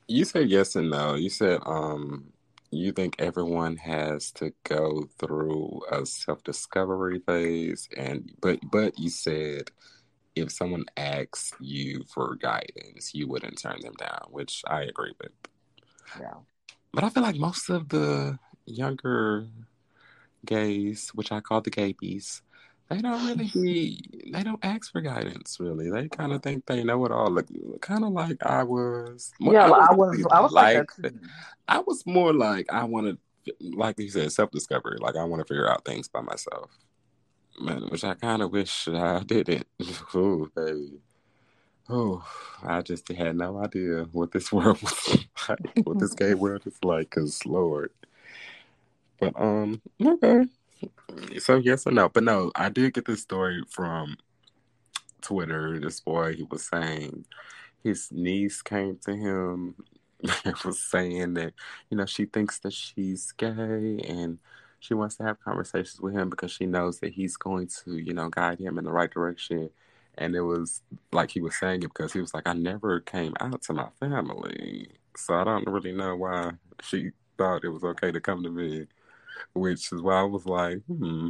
You 0.08 0.26
said 0.26 0.50
yes 0.50 0.76
and 0.76 0.90
no. 0.90 1.16
You 1.16 1.30
said 1.30 1.60
um 1.66 2.34
you 2.72 2.92
think 2.92 3.16
everyone 3.20 3.78
has 3.78 4.32
to 4.32 4.52
go 4.64 5.08
through 5.20 5.82
a 5.92 6.06
self-discovery 6.06 7.20
phase 7.20 7.88
and 7.96 8.32
but 8.42 8.60
but 8.72 8.98
you 8.98 9.10
said 9.10 9.70
if 10.36 10.52
someone 10.52 10.86
asks 10.98 11.54
you 11.60 12.04
for 12.14 12.36
guidance, 12.36 13.14
you 13.14 13.28
wouldn't 13.28 13.62
turn 13.62 13.80
them 13.82 13.94
down, 13.98 14.28
which 14.30 14.64
I 14.68 14.84
agree 14.84 15.14
with. 15.22 15.32
Yeah. 16.20 16.34
But 16.92 17.04
I 17.04 17.10
feel 17.10 17.24
like 17.24 17.36
most 17.36 17.70
of 17.70 17.90
the 17.90 18.38
younger 18.66 19.48
gays, 20.46 21.10
which 21.14 21.32
I 21.32 21.40
call 21.40 21.62
the 21.62 21.72
gaybies, 21.72 22.42
they 22.90 23.02
don't 23.02 23.26
really 23.26 23.50
be 23.54 24.32
they 24.32 24.44
don't 24.44 24.64
ask 24.64 24.92
for 24.92 25.02
guidance 25.02 25.58
really. 25.60 25.90
They 25.90 26.08
kind 26.10 26.34
of 26.34 26.44
think 26.44 26.66
they 26.66 26.84
know 26.84 27.06
it 27.06 27.12
all. 27.12 27.32
Like 27.32 27.48
kind 27.82 28.04
of 28.04 28.12
like 28.12 28.46
I 28.46 28.64
was. 28.64 29.32
Yeah, 29.40 29.66
I 29.66 29.68
like, 29.68 29.90
I 29.90 29.94
was 29.94 30.18
was 30.18 30.28
I 30.32 30.40
was 30.42 30.52
like 30.52 30.90
like. 31.00 31.14
I 31.68 31.80
was 31.80 32.06
more 32.06 32.34
like 32.34 32.72
I 32.72 32.84
want 32.84 33.18
to, 33.48 33.54
like 33.62 34.00
you 34.00 34.10
said, 34.10 34.32
self 34.32 34.52
discovery. 34.52 34.98
Like 35.00 35.16
I 35.16 35.24
want 35.24 35.40
to 35.40 35.52
figure 35.52 35.70
out 35.70 35.86
things 35.86 36.08
by 36.08 36.22
myself, 36.22 36.70
man. 37.60 37.84
Which 37.90 38.04
I 38.04 38.16
kind 38.16 38.42
of 38.42 38.52
wish 38.52 38.88
I 38.88 39.20
didn't. 39.24 39.68
Ooh, 40.16 40.52
baby. 40.56 41.00
Oh, 41.90 42.26
I 42.64 42.82
just 42.82 43.08
had 43.10 43.36
no 43.36 43.62
idea 43.64 44.08
what 44.12 44.32
this 44.32 44.52
world 44.54 44.82
was 44.82 45.26
like, 45.50 45.60
what 45.84 46.00
this 46.00 46.14
gay 46.14 46.34
world 46.34 46.66
is 46.66 46.78
like. 46.84 47.10
Cause 47.12 47.46
Lord, 47.46 47.92
but 49.20 49.34
um, 49.40 49.82
okay. 50.04 50.46
So 51.40 51.58
yes 51.58 51.86
or 51.86 51.92
no? 51.92 52.10
But 52.10 52.24
no, 52.24 52.52
I 52.56 52.70
did 52.70 52.94
get 52.94 53.06
this 53.06 53.22
story 53.22 53.64
from 53.70 54.18
Twitter. 55.22 55.80
This 55.80 56.00
boy, 56.00 56.34
he 56.36 56.44
was 56.44 56.68
saying 56.68 57.26
his 57.84 58.10
niece 58.12 58.62
came 58.62 58.98
to 59.06 59.16
him 59.16 59.76
and 60.46 60.56
was 60.64 60.80
saying 60.80 61.34
that 61.36 61.54
you 61.90 61.98
know 61.98 62.06
she 62.06 62.26
thinks 62.26 62.60
that 62.60 62.74
she's 62.74 63.32
gay 63.34 64.00
and 64.08 64.40
she 64.84 64.94
wants 64.94 65.16
to 65.18 65.24
have 65.24 65.40
conversations 65.44 66.00
with 66.02 66.14
him 66.14 66.30
because 66.30 66.52
she 66.52 66.66
knows 66.66 67.00
that 67.00 67.14
he's 67.14 67.38
going 67.38 67.68
to 67.84 67.98
you 67.98 68.14
know 68.14 68.30
guide 68.30 68.60
him 68.60 68.78
in 68.78 68.86
the 68.86 68.92
right 68.92 69.12
direction. 69.12 69.70
And 70.18 70.36
it 70.36 70.42
was 70.42 70.82
like 71.12 71.32
he 71.32 71.42
was 71.42 71.58
saying 71.58 71.82
it 71.84 71.88
because 71.88 72.14
he 72.14 72.20
was 72.22 72.34
like, 72.36 72.48
I 72.48 72.54
never 72.54 73.00
came 73.00 73.34
out 73.40 73.64
to 73.64 73.74
my 73.74 73.88
family, 74.00 74.90
so 75.18 75.34
I 75.36 75.44
don't 75.44 75.68
really 75.68 75.92
know 75.92 76.16
why 76.16 76.52
she 76.84 77.12
thought 77.38 77.64
it 77.64 77.70
was 77.70 77.84
okay 77.84 78.12
to 78.12 78.22
come 78.22 78.44
to 78.44 78.50
me 78.52 78.88
which 79.54 79.92
is 79.92 80.02
why 80.02 80.20
I 80.20 80.24
was 80.24 80.46
like, 80.46 80.80
hmm. 80.88 81.30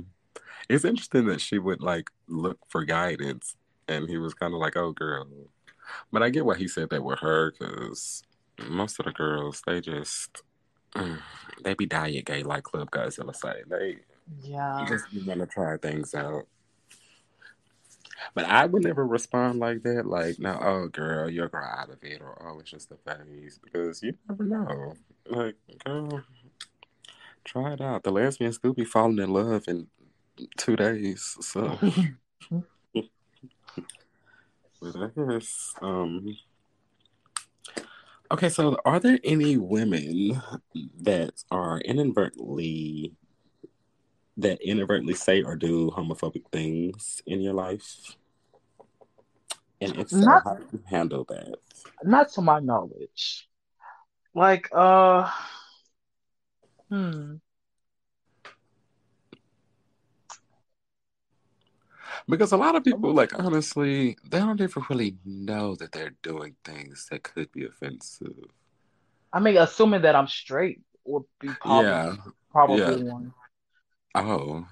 It's 0.70 0.86
interesting 0.86 1.26
that 1.28 1.42
she 1.42 1.60
would 1.60 1.82
like 1.82 2.10
look 2.28 2.58
for 2.70 2.86
guidance, 2.86 3.56
and 3.88 4.10
he 4.10 4.18
was 4.18 4.34
kind 4.34 4.54
of 4.54 4.60
like, 4.60 4.78
"Oh, 4.78 4.92
girl." 4.92 5.28
But 6.12 6.24
I 6.24 6.30
get 6.30 6.46
why 6.46 6.58
he 6.58 6.68
said 6.68 6.90
that 6.90 7.04
with 7.04 7.20
her, 7.20 7.52
because 7.52 8.24
most 8.70 9.00
of 9.00 9.06
the 9.06 9.12
girls 9.12 9.62
they 9.66 9.82
just 9.82 10.42
mm, 10.96 11.20
they 11.64 11.74
be 11.74 11.86
diet 11.86 12.26
gay, 12.26 12.44
like 12.44 12.64
Club 12.64 12.92
Godzilla 12.92 13.36
say. 13.36 13.64
They 13.68 13.98
Yeah. 14.44 14.86
just 14.88 15.06
want 15.26 15.40
to 15.40 15.46
try 15.46 15.78
things 15.78 16.14
out. 16.14 16.48
But 18.34 18.46
I 18.46 18.66
would 18.66 18.84
never 18.84 19.06
respond 19.06 19.60
like 19.60 19.84
that, 19.84 20.06
like, 20.06 20.40
"No, 20.40 20.58
oh, 20.62 20.88
girl, 20.88 21.30
you're 21.30 21.50
grow 21.50 21.64
out 21.64 21.90
of 21.90 22.04
it," 22.04 22.22
or 22.22 22.38
"Oh, 22.42 22.60
it's 22.60 22.72
just 22.72 22.90
the 22.90 22.98
phase," 22.98 23.60
because 23.64 24.02
you 24.02 24.14
never 24.28 24.44
know. 24.44 24.94
Like, 25.30 25.56
girl, 25.86 26.24
try 27.44 27.74
it 27.74 27.82
out. 27.82 28.04
The 28.04 28.12
lesbians 28.12 28.58
do 28.60 28.74
be 28.74 28.86
falling 28.86 29.20
in 29.20 29.30
love 29.30 29.66
in 29.68 29.88
two 30.58 30.76
days. 30.76 31.38
So, 31.42 31.78
but 32.94 33.06
I 34.96 35.10
guess, 35.16 35.74
um, 35.82 36.36
okay. 38.34 38.50
So, 38.50 38.78
are 38.86 39.00
there 39.00 39.20
any 39.24 39.58
women 39.58 40.42
that 41.02 41.34
are 41.52 41.80
inadvertently 41.80 43.14
that 44.38 44.60
inadvertently 44.62 45.14
say 45.14 45.44
or 45.44 45.56
do 45.56 45.92
homophobic 45.92 46.44
things 46.52 47.22
in 47.26 47.42
your 47.42 47.54
life? 47.54 48.16
And 49.80 49.98
if 49.98 50.10
so, 50.10 50.18
Not 50.18 50.44
how 50.44 50.56
do 50.56 50.66
you 50.72 50.84
handle 50.88 51.26
that? 51.26 51.56
not 52.04 52.30
to 52.34 52.42
my 52.42 52.60
knowledge. 52.60 53.48
Like 54.34 54.70
uh 54.74 55.30
hmm. 56.90 57.36
Because 62.28 62.52
a 62.52 62.58
lot 62.58 62.76
of 62.76 62.84
people, 62.84 63.10
oh. 63.10 63.14
like 63.14 63.38
honestly, 63.38 64.18
they 64.30 64.40
don't 64.40 64.62
even 64.62 64.84
really 64.90 65.18
know 65.26 65.76
that 65.76 65.92
they're 65.92 66.16
doing 66.22 66.56
things 66.64 67.08
that 67.12 67.24
could 67.24 67.52
be 67.52 67.66
offensive. 67.66 68.46
I 69.32 69.40
mean 69.40 69.58
assuming 69.58 70.04
that 70.04 70.16
I'm 70.16 70.28
straight 70.28 70.82
would 71.06 71.24
be 71.40 71.50
probably 71.50 71.90
Yeah, 71.90 72.16
probably 72.52 72.80
Yeah. 72.80 73.14
one. 73.14 73.34
Oh, 74.16 74.66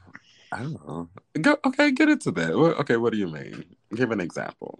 I 0.51 0.59
don't 0.59 0.87
know. 0.87 1.09
Go, 1.41 1.57
okay, 1.65 1.91
get 1.91 2.09
into 2.09 2.31
that. 2.31 2.51
Okay, 2.51 2.97
what 2.97 3.11
do 3.13 3.17
you 3.17 3.27
mean? 3.27 3.75
Give 3.95 4.11
an 4.11 4.19
example. 4.19 4.79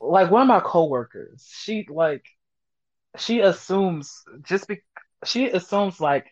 Like 0.00 0.30
one 0.30 0.42
of 0.42 0.48
my 0.48 0.60
coworkers, 0.60 1.48
she 1.50 1.86
like 1.88 2.24
she 3.16 3.40
assumes 3.40 4.24
just 4.42 4.68
be 4.68 4.82
she 5.24 5.50
assumes 5.50 6.00
like 6.00 6.26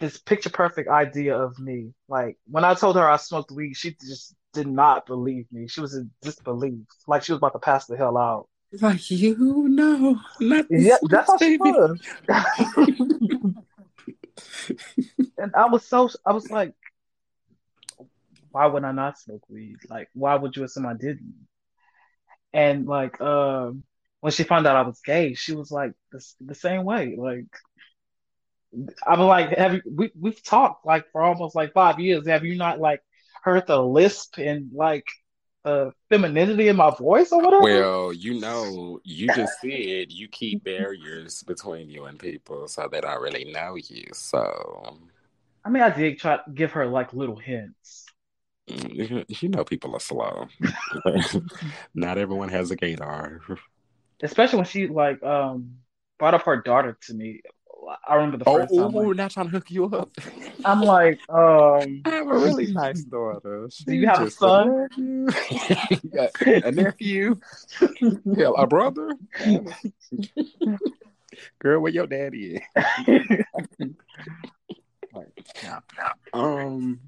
this 0.00 0.18
picture 0.18 0.50
perfect 0.50 0.88
idea 0.88 1.36
of 1.36 1.58
me. 1.58 1.92
Like 2.08 2.36
when 2.46 2.64
I 2.64 2.74
told 2.74 2.96
her 2.96 3.08
I 3.08 3.16
smoked 3.16 3.52
weed, 3.52 3.74
she 3.74 3.96
just 4.00 4.34
did 4.52 4.66
not 4.66 5.06
believe 5.06 5.46
me. 5.52 5.68
She 5.68 5.80
was 5.80 5.94
in 5.94 6.10
disbelief, 6.22 6.80
like 7.06 7.22
she 7.22 7.32
was 7.32 7.38
about 7.38 7.52
to 7.52 7.58
pass 7.58 7.86
the 7.86 7.96
hell 7.96 8.18
out. 8.18 8.48
Like 8.80 9.10
you 9.10 9.68
know, 9.68 10.18
not 10.40 10.66
Yeah, 10.70 10.96
that's 11.02 11.30
how 11.30 11.38
she 11.38 11.56
was. 11.56 12.00
and 15.38 15.54
I 15.54 15.66
was 15.66 15.86
so 15.86 16.08
I 16.24 16.32
was 16.32 16.50
like, 16.50 16.72
why 18.50 18.66
would 18.66 18.84
I 18.84 18.92
not 18.92 19.18
smoke 19.18 19.42
weed? 19.48 19.76
Like, 19.88 20.08
why 20.14 20.36
would 20.36 20.56
you 20.56 20.64
assume 20.64 20.86
I 20.86 20.94
didn't? 20.94 21.34
And 22.52 22.86
like, 22.86 23.20
um, 23.20 23.84
when 24.20 24.32
she 24.32 24.42
found 24.42 24.66
out 24.66 24.76
I 24.76 24.82
was 24.82 25.00
gay, 25.00 25.34
she 25.34 25.54
was 25.54 25.70
like 25.70 25.92
the, 26.12 26.24
the 26.40 26.54
same 26.54 26.84
way. 26.84 27.16
Like, 27.16 27.46
I'm 29.06 29.20
like, 29.20 29.50
have 29.56 29.74
you? 29.74 29.82
We 29.92 30.12
we've 30.18 30.42
talked 30.42 30.86
like 30.86 31.10
for 31.12 31.22
almost 31.22 31.54
like 31.54 31.72
five 31.72 31.98
years. 31.98 32.26
Have 32.26 32.44
you 32.44 32.56
not 32.56 32.78
like 32.78 33.02
heard 33.42 33.66
the 33.66 33.82
lisp 33.82 34.38
and 34.38 34.70
like 34.72 35.06
the 35.64 35.92
femininity 36.08 36.68
in 36.68 36.76
my 36.76 36.90
voice 36.90 37.32
or 37.32 37.42
whatever? 37.42 37.62
Well, 37.62 38.12
you 38.12 38.40
know, 38.40 39.00
you 39.04 39.26
just 39.28 39.60
said 39.60 40.12
you 40.12 40.28
keep 40.28 40.64
barriers 40.64 41.42
between 41.42 41.90
you 41.90 42.04
and 42.04 42.18
people 42.18 42.68
so 42.68 42.88
they 42.90 43.00
don't 43.00 43.20
really 43.20 43.52
know 43.52 43.74
you. 43.74 44.06
So, 44.12 44.98
I 45.64 45.68
mean, 45.70 45.82
I 45.82 45.90
did 45.90 46.18
try 46.18 46.36
to 46.36 46.42
give 46.52 46.72
her 46.72 46.86
like 46.86 47.12
little 47.12 47.36
hints. 47.36 48.06
mm, 48.68 49.24
you 49.28 49.48
know, 49.48 49.64
people 49.64 49.94
are 49.94 50.00
slow. 50.00 50.48
Not 51.94 52.18
everyone 52.18 52.48
has 52.48 52.70
a 52.70 52.76
gaydar. 52.76 53.40
especially 54.22 54.58
when 54.58 54.66
she 54.66 54.86
like 54.86 55.22
um 55.22 55.76
brought 56.18 56.34
up 56.34 56.42
her 56.42 56.60
daughter 56.62 56.96
to 57.02 57.14
me. 57.14 57.40
I 58.06 58.14
remember 58.14 58.38
the 58.38 58.44
Oh, 58.48 58.56
first 58.56 58.74
time. 58.74 58.94
ooh, 58.94 59.08
like, 59.08 59.16
not 59.16 59.30
trying 59.30 59.46
to 59.46 59.52
hook 59.52 59.70
you 59.70 59.86
up. 59.86 60.10
I'm 60.64 60.82
like, 60.82 61.20
um, 61.28 62.02
I 62.04 62.10
have 62.10 62.28
a 62.28 62.38
really 62.38 62.66
nice 62.72 63.02
daughter. 63.04 63.68
Do 63.86 63.94
you 63.94 64.06
have 64.06 64.20
a 64.20 64.24
just 64.24 64.38
son? 64.38 64.88
nephew. 64.96 65.28
A 66.64 66.72
nephew? 66.72 67.40
Hell, 68.36 68.54
a 68.56 68.66
brother? 68.66 69.16
Girl, 71.58 71.80
where 71.80 71.92
your 71.92 72.06
daddy 72.06 72.62
at? 72.76 73.28
yeah. 75.62 75.78
Um, 76.32 77.00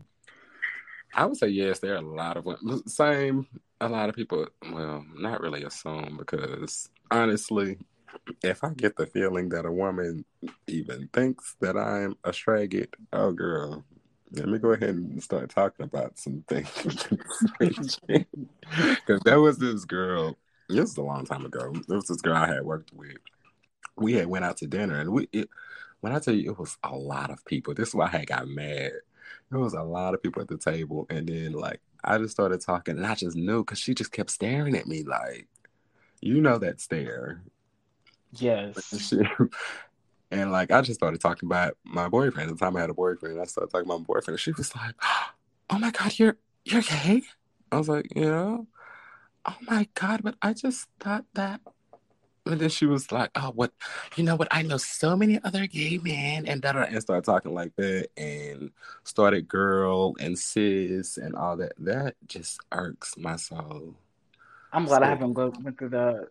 I 1.14 1.26
would 1.26 1.36
say 1.36 1.48
yes. 1.48 1.80
There 1.80 1.94
are 1.94 1.98
a 1.98 2.00
lot 2.00 2.36
of. 2.36 2.46
Same. 2.86 3.46
A 3.80 3.88
lot 3.88 4.08
of 4.08 4.14
people. 4.14 4.46
Well, 4.72 5.04
not 5.16 5.40
really 5.40 5.64
assume 5.64 6.16
because 6.18 6.88
honestly, 7.10 7.78
if 8.42 8.62
I 8.64 8.70
get 8.70 8.96
the 8.96 9.06
feeling 9.06 9.48
that 9.50 9.66
a 9.66 9.72
woman 9.72 10.24
even 10.66 11.08
thinks 11.12 11.56
that 11.60 11.76
I'm 11.76 12.16
a 12.24 12.32
straggot, 12.32 12.94
oh 13.12 13.32
girl, 13.32 13.84
let 14.32 14.48
me 14.48 14.58
go 14.58 14.70
ahead 14.70 14.90
and 14.90 15.22
start 15.22 15.50
talking 15.50 15.84
about 15.84 16.18
some 16.18 16.44
things. 16.48 17.08
Because 18.98 19.20
there 19.24 19.40
was 19.40 19.58
this 19.58 19.84
girl. 19.84 20.38
This 20.68 20.80
was 20.80 20.96
a 20.96 21.02
long 21.02 21.26
time 21.26 21.44
ago. 21.44 21.72
There 21.86 21.96
was 21.96 22.06
this 22.06 22.22
girl 22.22 22.36
I 22.36 22.46
had 22.46 22.64
worked 22.64 22.92
with. 22.94 23.18
We 23.96 24.14
had 24.14 24.26
went 24.26 24.44
out 24.44 24.56
to 24.58 24.66
dinner, 24.66 24.98
and 24.98 25.10
we. 25.10 25.28
It, 25.32 25.50
when 26.00 26.14
I 26.14 26.18
tell 26.18 26.34
you, 26.34 26.52
it 26.52 26.58
was 26.58 26.78
a 26.82 26.96
lot 26.96 27.30
of 27.30 27.44
people. 27.44 27.74
This 27.74 27.88
is 27.88 27.94
why 27.94 28.08
I 28.12 28.24
got 28.24 28.48
mad. 28.48 28.92
There 29.50 29.60
was 29.60 29.74
a 29.74 29.82
lot 29.82 30.14
of 30.14 30.22
people 30.22 30.40
at 30.40 30.48
the 30.48 30.56
table, 30.56 31.06
and 31.10 31.28
then 31.28 31.52
like 31.52 31.80
I 32.02 32.16
just 32.18 32.32
started 32.32 32.60
talking, 32.60 32.96
and 32.96 33.06
I 33.06 33.14
just 33.14 33.36
knew 33.36 33.62
because 33.62 33.78
she 33.78 33.94
just 33.94 34.12
kept 34.12 34.30
staring 34.30 34.76
at 34.76 34.86
me 34.86 35.02
like, 35.02 35.48
you 36.20 36.40
know 36.40 36.58
that 36.58 36.80
stare. 36.80 37.42
Yes. 38.38 39.12
And 40.30 40.50
like 40.50 40.70
I 40.70 40.80
just 40.80 40.98
started 40.98 41.20
talking 41.20 41.46
about 41.46 41.76
my 41.84 42.08
boyfriend. 42.08 42.50
At 42.50 42.56
the 42.58 42.64
time 42.64 42.74
I 42.74 42.80
had 42.80 42.88
a 42.88 42.94
boyfriend, 42.94 43.38
I 43.38 43.44
started 43.44 43.70
talking 43.70 43.86
about 43.86 44.00
my 44.00 44.04
boyfriend. 44.04 44.28
And 44.30 44.40
she 44.40 44.52
was 44.52 44.74
like, 44.74 44.94
"Oh 45.68 45.78
my 45.78 45.90
god, 45.90 46.18
you're 46.18 46.38
you're 46.64 46.80
gay?" 46.80 47.22
I 47.70 47.76
was 47.76 47.86
like, 47.90 48.06
"Yeah." 48.16 48.60
Oh 49.44 49.56
my 49.68 49.88
god, 49.94 50.22
but 50.22 50.36
I 50.40 50.54
just 50.54 50.88
thought 50.98 51.26
that. 51.34 51.60
And 52.46 52.60
then 52.60 52.70
she 52.70 52.86
was 52.86 53.12
like, 53.12 53.30
"Oh, 53.36 53.52
what? 53.54 53.72
You 54.16 54.24
know 54.24 54.36
what? 54.36 54.48
I 54.50 54.62
know 54.62 54.78
so 54.78 55.16
many 55.16 55.38
other 55.44 55.66
gay 55.66 55.98
men," 55.98 56.46
and 56.46 56.62
da, 56.62 56.72
and 56.72 57.00
started 57.02 57.24
talking 57.24 57.52
like 57.52 57.76
that, 57.76 58.08
and 58.16 58.70
started 59.04 59.46
girl 59.48 60.16
and 60.18 60.38
sis 60.38 61.18
and 61.18 61.36
all 61.36 61.58
that. 61.58 61.74
That 61.78 62.16
just 62.26 62.58
irks 62.72 63.18
my 63.18 63.36
soul. 63.36 63.96
I'm 64.72 64.86
glad 64.86 65.02
I 65.02 65.08
haven't 65.08 65.34
go, 65.34 65.52
went 65.62 65.78
through 65.78 65.90
that. 65.90 66.28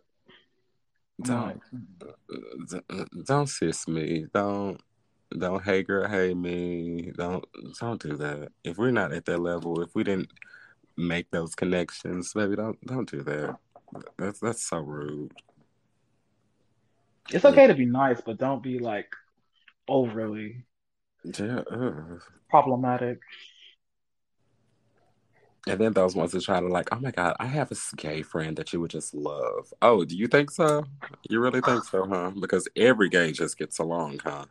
Don't 1.24 1.60
don't 3.24 3.48
sis 3.48 3.86
me. 3.88 4.26
Don't 4.32 4.80
don't 5.38 5.62
hey 5.62 5.82
girl, 5.82 6.08
hey 6.08 6.34
me. 6.34 7.12
Don't 7.16 7.44
don't 7.80 8.02
do 8.02 8.16
that. 8.16 8.50
If 8.64 8.78
we're 8.78 8.90
not 8.90 9.12
at 9.12 9.24
that 9.26 9.38
level, 9.38 9.80
if 9.82 9.94
we 9.94 10.04
didn't 10.04 10.30
make 10.96 11.30
those 11.30 11.54
connections, 11.54 12.32
baby, 12.34 12.56
don't 12.56 12.80
don't 12.86 13.10
do 13.10 13.22
that. 13.22 13.56
That's 14.18 14.40
that's 14.40 14.62
so 14.62 14.78
rude. 14.78 15.32
it's 17.30 17.44
okay 17.44 17.66
to 17.66 17.74
be 17.74 17.86
nice, 17.86 18.20
but 18.20 18.38
don't 18.38 18.62
be 18.62 18.78
like 18.78 19.08
overly 19.88 20.64
Yeah. 21.24 21.62
ugh. 21.70 22.22
problematic. 22.50 23.20
And 25.66 25.78
then 25.78 25.92
those 25.92 26.16
ones 26.16 26.32
that 26.32 26.42
try 26.42 26.60
to 26.60 26.66
like, 26.66 26.88
oh 26.92 26.98
my 26.98 27.12
god, 27.12 27.36
I 27.38 27.46
have 27.46 27.70
a 27.70 27.76
gay 27.96 28.22
friend 28.22 28.56
that 28.56 28.72
you 28.72 28.80
would 28.80 28.90
just 28.90 29.14
love. 29.14 29.72
Oh, 29.80 30.04
do 30.04 30.16
you 30.16 30.26
think 30.26 30.50
so? 30.50 30.84
You 31.28 31.40
really 31.40 31.60
think 31.60 31.84
so, 31.90 32.06
huh? 32.06 32.32
Because 32.38 32.68
every 32.74 33.08
gay 33.08 33.32
just 33.32 33.58
gets 33.58 33.78
along, 33.78 34.20
huh? 34.24 34.46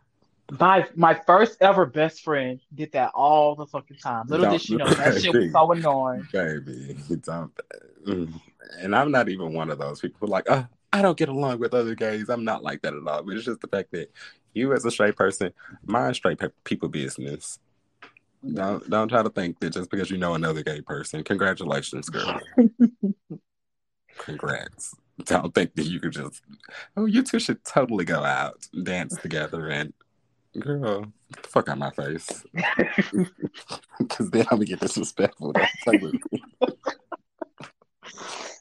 My 0.60 0.86
my 0.96 1.14
first 1.14 1.58
ever 1.62 1.86
best 1.86 2.24
friend 2.24 2.60
did 2.74 2.92
that 2.92 3.12
all 3.14 3.56
the 3.56 3.66
fucking 3.66 3.98
time. 3.98 4.28
Little 4.28 4.52
did 4.52 4.62
she 4.62 4.76
know 4.78 4.86
that 4.86 5.22
shit 5.22 5.34
was 5.34 5.52
so 5.52 5.72
annoying. 5.72 6.28
Baby, 6.32 6.98
don't. 7.24 7.52
mm. 8.06 8.34
And 8.80 8.96
I'm 8.96 9.12
not 9.12 9.30
even 9.30 9.54
one 9.54 9.70
of 9.70 9.80
those 9.80 10.02
people 10.02 10.18
who 10.22 10.28
like, 10.28 10.46
oh, 10.50 10.66
I 10.94 11.02
don't 11.02 11.18
get 11.18 11.30
along 11.30 11.60
with 11.60 11.74
other 11.74 11.96
gays. 11.96 12.30
I'm 12.30 12.44
not 12.44 12.64
like 12.64 12.82
that 12.82 12.94
at 12.94 13.08
all. 13.08 13.24
But 13.24 13.36
it's 13.36 13.46
just 13.46 13.62
the 13.62 13.68
fact 13.68 13.92
that 13.92 14.12
you, 14.54 14.74
as 14.74 14.86
a 14.86 14.92
straight 14.92 15.16
person, 15.16 15.54
mind 15.86 16.16
straight 16.16 16.40
pe- 16.40 16.50
people 16.64 16.90
business. 16.90 17.60
Don't 18.54 18.90
don't 18.90 19.08
try 19.08 19.22
to 19.22 19.30
think 19.30 19.60
that 19.60 19.72
just 19.72 19.92
because 19.92 20.10
you 20.10 20.18
know 20.18 20.34
another 20.34 20.64
gay 20.64 20.82
person, 20.82 21.24
congratulations, 21.24 22.10
girl. 22.10 22.40
Congrats. 24.18 24.96
Don't 25.26 25.54
think 25.54 25.76
that 25.76 25.86
you 25.86 26.00
could 26.00 26.14
just, 26.14 26.42
oh, 26.98 27.06
you 27.06 27.22
two 27.22 27.40
should 27.40 27.64
totally 27.64 28.06
go 28.06 28.24
out, 28.24 28.68
dance 28.84 29.16
together, 29.18 29.68
and 29.70 29.94
girl, 30.60 31.12
fuck 31.44 31.70
out 31.70 31.78
my 31.78 31.92
face. 31.92 32.44
Because 34.00 34.32
then 34.32 34.46
I'm 34.50 34.58
gonna 34.58 34.66
get 34.66 34.80
disrespectful. 34.80 35.54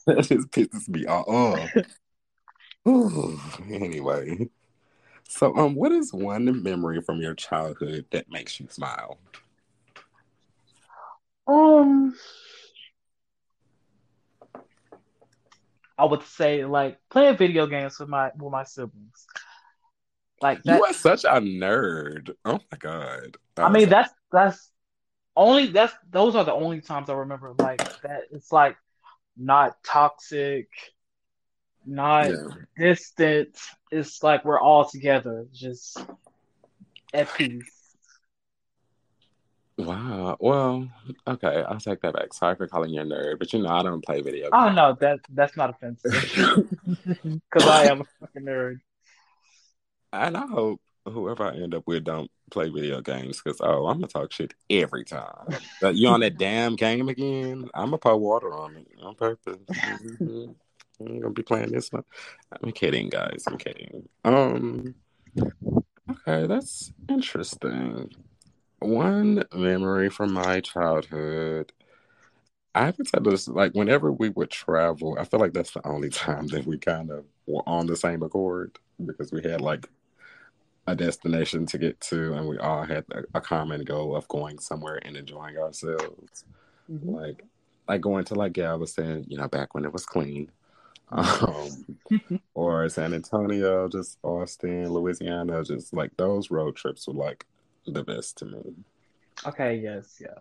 That 0.06 0.22
just 0.22 0.50
pisses 0.50 0.88
me 0.88 1.06
off. 1.06 1.70
Ooh, 2.88 3.38
anyway, 3.70 4.48
so 5.28 5.54
um, 5.56 5.74
what 5.74 5.92
is 5.92 6.12
one 6.12 6.62
memory 6.62 7.00
from 7.00 7.20
your 7.20 7.34
childhood 7.34 8.06
that 8.10 8.30
makes 8.30 8.58
you 8.58 8.66
smile? 8.68 9.18
Um, 11.46 12.14
I 15.98 16.04
would 16.04 16.22
say 16.22 16.64
like 16.64 16.98
playing 17.10 17.36
video 17.36 17.66
games 17.66 17.98
with 17.98 18.08
my 18.08 18.30
with 18.36 18.52
my 18.52 18.64
siblings. 18.64 19.26
Like 20.40 20.62
that. 20.62 20.78
you 20.78 20.84
are 20.84 20.94
such 20.94 21.24
a 21.24 21.40
nerd. 21.40 22.30
Oh 22.44 22.60
my 22.72 22.78
god. 22.78 23.36
I 23.58 23.68
mean, 23.70 23.90
that's 23.90 24.12
that's 24.32 24.70
only 25.36 25.66
that's 25.66 25.92
those 26.10 26.34
are 26.34 26.44
the 26.44 26.54
only 26.54 26.80
times 26.80 27.10
I 27.10 27.14
remember 27.14 27.54
like 27.58 27.78
that. 28.02 28.22
It's 28.30 28.50
like 28.50 28.76
not 29.36 29.82
toxic, 29.84 30.68
not 31.84 32.30
yeah. 32.30 32.36
distant. 32.78 33.58
It's 33.90 34.22
like 34.22 34.44
we're 34.44 34.60
all 34.60 34.88
together, 34.88 35.46
just 35.52 36.02
at 37.12 37.32
peace. 37.34 37.79
Wow. 39.84 40.36
Well, 40.40 40.88
okay, 41.26 41.64
I'll 41.66 41.80
take 41.80 42.02
that 42.02 42.14
back. 42.14 42.34
Sorry 42.34 42.54
for 42.54 42.66
calling 42.66 42.90
you 42.90 43.00
a 43.00 43.04
nerd, 43.04 43.38
but 43.38 43.52
you 43.52 43.62
know 43.62 43.70
I 43.70 43.82
don't 43.82 44.04
play 44.04 44.20
video 44.20 44.50
games. 44.50 44.52
Oh 44.52 44.70
no, 44.70 44.96
that 45.00 45.20
that's 45.30 45.56
not 45.56 45.70
offensive 45.70 46.12
because 47.50 47.68
I 47.68 47.84
am 47.84 48.02
a 48.02 48.04
fucking 48.20 48.42
nerd. 48.42 48.80
And 50.12 50.36
I 50.36 50.46
hope 50.46 50.80
whoever 51.06 51.44
I 51.44 51.54
end 51.54 51.74
up 51.74 51.84
with 51.86 52.04
don't 52.04 52.30
play 52.50 52.68
video 52.68 53.00
games 53.00 53.40
because 53.42 53.60
oh, 53.60 53.86
I'm 53.86 53.96
gonna 53.96 54.08
talk 54.08 54.32
shit 54.32 54.52
every 54.68 55.04
time. 55.04 55.46
But 55.80 55.94
you 55.94 56.08
on 56.08 56.20
that 56.20 56.36
damn 56.36 56.76
game 56.76 57.08
again? 57.08 57.70
I'm 57.72 57.86
gonna 57.86 57.98
pour 57.98 58.16
water 58.16 58.52
on 58.52 58.76
it 58.76 58.86
on 59.02 59.14
purpose. 59.14 59.56
I'm 60.20 60.56
gonna 61.00 61.30
be 61.30 61.42
playing 61.42 61.72
this 61.72 61.90
one. 61.90 62.04
I'm 62.62 62.72
kidding, 62.72 63.08
guys. 63.08 63.44
I'm 63.46 63.56
kidding. 63.56 64.08
Um. 64.24 64.94
Okay, 66.10 66.46
that's 66.46 66.92
interesting. 67.08 68.10
One 68.80 69.44
memory 69.54 70.10
from 70.10 70.32
my 70.32 70.60
childhood. 70.60 71.72
I 72.74 72.84
have 72.86 72.96
to 72.96 73.04
tell 73.04 73.22
this, 73.22 73.48
like, 73.48 73.72
whenever 73.74 74.12
we 74.12 74.28
would 74.30 74.50
travel, 74.50 75.16
I 75.18 75.24
feel 75.24 75.40
like 75.40 75.52
that's 75.52 75.72
the 75.72 75.86
only 75.86 76.08
time 76.10 76.46
that 76.48 76.66
we 76.66 76.78
kind 76.78 77.10
of 77.10 77.24
were 77.46 77.62
on 77.66 77.86
the 77.86 77.96
same 77.96 78.22
accord 78.22 78.78
because 79.04 79.32
we 79.32 79.42
had 79.42 79.60
like 79.60 79.88
a 80.86 80.94
destination 80.96 81.66
to 81.66 81.78
get 81.78 82.00
to, 82.02 82.34
and 82.34 82.48
we 82.48 82.58
all 82.58 82.84
had 82.84 83.04
a, 83.12 83.24
a 83.34 83.40
common 83.40 83.84
goal 83.84 84.16
of 84.16 84.26
going 84.28 84.58
somewhere 84.58 85.00
and 85.04 85.16
enjoying 85.16 85.58
ourselves. 85.58 86.44
Mhm. 86.90 87.14
Like, 87.14 87.44
like 87.88 88.00
going 88.00 88.24
to 88.26 88.34
like 88.34 88.52
Galveston, 88.52 89.24
you 89.28 89.36
know, 89.36 89.48
back 89.48 89.74
when 89.74 89.84
it 89.84 89.92
was 89.92 90.06
clean, 90.06 90.50
um, 91.10 91.98
or 92.54 92.88
San 92.88 93.14
Antonio, 93.14 93.88
just 93.88 94.18
Austin, 94.22 94.92
Louisiana, 94.92 95.64
just 95.64 95.92
like 95.92 96.16
those 96.16 96.50
road 96.50 96.76
trips 96.76 97.06
were 97.08 97.14
like 97.14 97.46
the 97.92 98.04
best 98.04 98.38
to 98.38 98.44
me. 98.46 98.74
Okay, 99.46 99.76
yes, 99.76 100.18
yeah. 100.20 100.38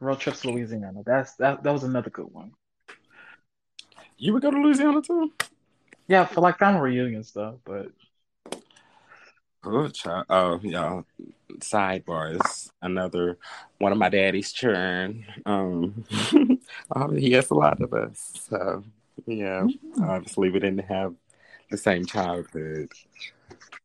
Road 0.00 0.20
trips 0.20 0.42
to 0.42 0.50
Louisiana. 0.50 1.02
That's 1.04 1.34
that. 1.36 1.62
That 1.62 1.72
was 1.72 1.84
another 1.84 2.10
good 2.10 2.32
one. 2.32 2.52
You 4.18 4.32
would 4.32 4.42
go 4.42 4.50
to 4.50 4.58
Louisiana 4.58 5.02
too? 5.02 5.32
Yeah, 6.08 6.24
for 6.26 6.40
like 6.40 6.58
family 6.58 6.80
reunion 6.80 7.24
stuff. 7.24 7.56
But 7.64 7.88
Oh, 9.64 9.88
child. 9.88 10.26
oh, 10.30 10.60
yeah. 10.62 11.02
Sidebars. 11.58 12.70
Another 12.82 13.36
one 13.78 13.90
of 13.90 13.98
my 13.98 14.08
daddy's 14.08 14.52
churn. 14.52 15.26
Um, 15.44 16.04
um, 16.94 17.16
he 17.16 17.32
has 17.32 17.50
a 17.50 17.54
lot 17.54 17.80
of 17.80 17.92
us. 17.92 18.46
So, 18.48 18.84
yeah, 19.26 19.66
obviously 20.02 20.50
we 20.50 20.60
didn't 20.60 20.84
have 20.86 21.14
the 21.70 21.76
same 21.76 22.04
childhood. 22.06 22.90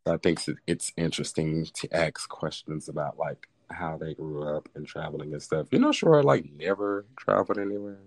I 0.05 0.17
think 0.17 0.39
it's- 0.67 0.91
interesting 0.97 1.65
to 1.73 1.95
ask 1.95 2.27
questions 2.29 2.89
about 2.89 3.17
like 3.17 3.47
how 3.69 3.97
they 3.97 4.13
grew 4.13 4.43
up 4.43 4.67
and 4.75 4.85
traveling 4.85 5.33
and 5.33 5.41
stuff. 5.41 5.67
You 5.71 5.79
know, 5.79 5.91
sure, 5.91 6.23
like 6.23 6.45
never 6.57 7.05
traveled 7.17 7.57
anywhere. 7.57 7.99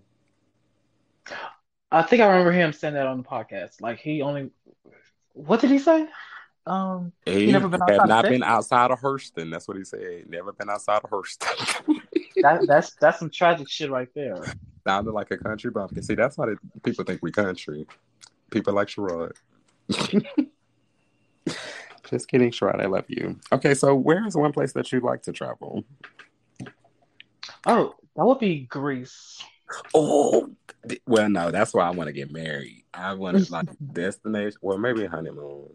I 1.90 2.02
think 2.02 2.22
I 2.22 2.26
remember 2.26 2.52
him 2.52 2.72
saying 2.72 2.94
that 2.94 3.07
on 3.07 3.18
the 3.18 3.24
podcast. 3.24 3.80
Like 3.80 3.98
he 3.98 4.20
only, 4.22 4.50
what 5.33 5.61
did 5.61 5.70
he 5.70 5.78
say? 5.78 6.09
Um, 6.66 7.12
He 7.26 7.52
never 7.52 7.68
been 7.68 7.80
have 7.80 7.90
outside 7.90 8.02
of 8.02 8.09
not 8.09 8.24
been 8.24 8.42
outside 8.42 8.90
of 8.90 9.00
Houston. 9.00 9.50
That's 9.50 9.68
what 9.68 9.76
he 9.76 9.85
said. 9.85 10.24
Never 10.28 10.52
been 10.52 10.70
outside 10.70 11.02
of 11.04 11.11
Houston. 11.11 11.48
that 12.42 12.66
that's 12.66 12.94
that's 12.94 13.18
some 13.18 13.30
tragic 13.30 13.68
shit 13.68 13.90
right 13.90 14.09
there. 14.14 14.42
Sounded 14.87 15.12
like 15.12 15.30
a 15.30 15.37
country 15.38 15.70
bumpkin. 15.70 16.02
See, 16.02 16.14
that's 16.14 16.37
why 16.37 16.46
they, 16.46 16.54
people 16.83 17.04
think 17.04 17.22
we 17.22 17.30
country. 17.30 17.87
People 18.50 18.74
like 18.74 18.88
Sherrod. 18.88 19.33
Just 22.09 22.29
kidding, 22.29 22.51
Sherrod. 22.51 22.81
I 22.81 22.87
love 22.87 23.07
you. 23.09 23.38
Okay, 23.53 23.75
so 23.75 23.95
where 23.95 24.27
is 24.27 24.37
one 24.37 24.53
place 24.53 24.73
that 24.73 24.93
you'd 24.93 25.03
like 25.03 25.23
to 25.23 25.33
travel? 25.33 25.85
Oh, 27.67 27.95
that 28.17 28.25
would 28.25 28.38
be 28.38 28.61
Greece. 28.61 29.43
Oh, 29.95 30.51
well, 31.07 31.29
no, 31.29 31.51
that's 31.51 31.73
why 31.73 31.87
I 31.87 31.90
want 31.90 32.09
to 32.09 32.12
get 32.12 32.31
married. 32.31 32.85
I 32.93 33.14
want 33.14 33.45
to 33.45 33.53
like 33.53 33.69
destination. 33.93 34.59
Well, 34.61 34.79
maybe 34.79 35.07
honeymoon, 35.07 35.71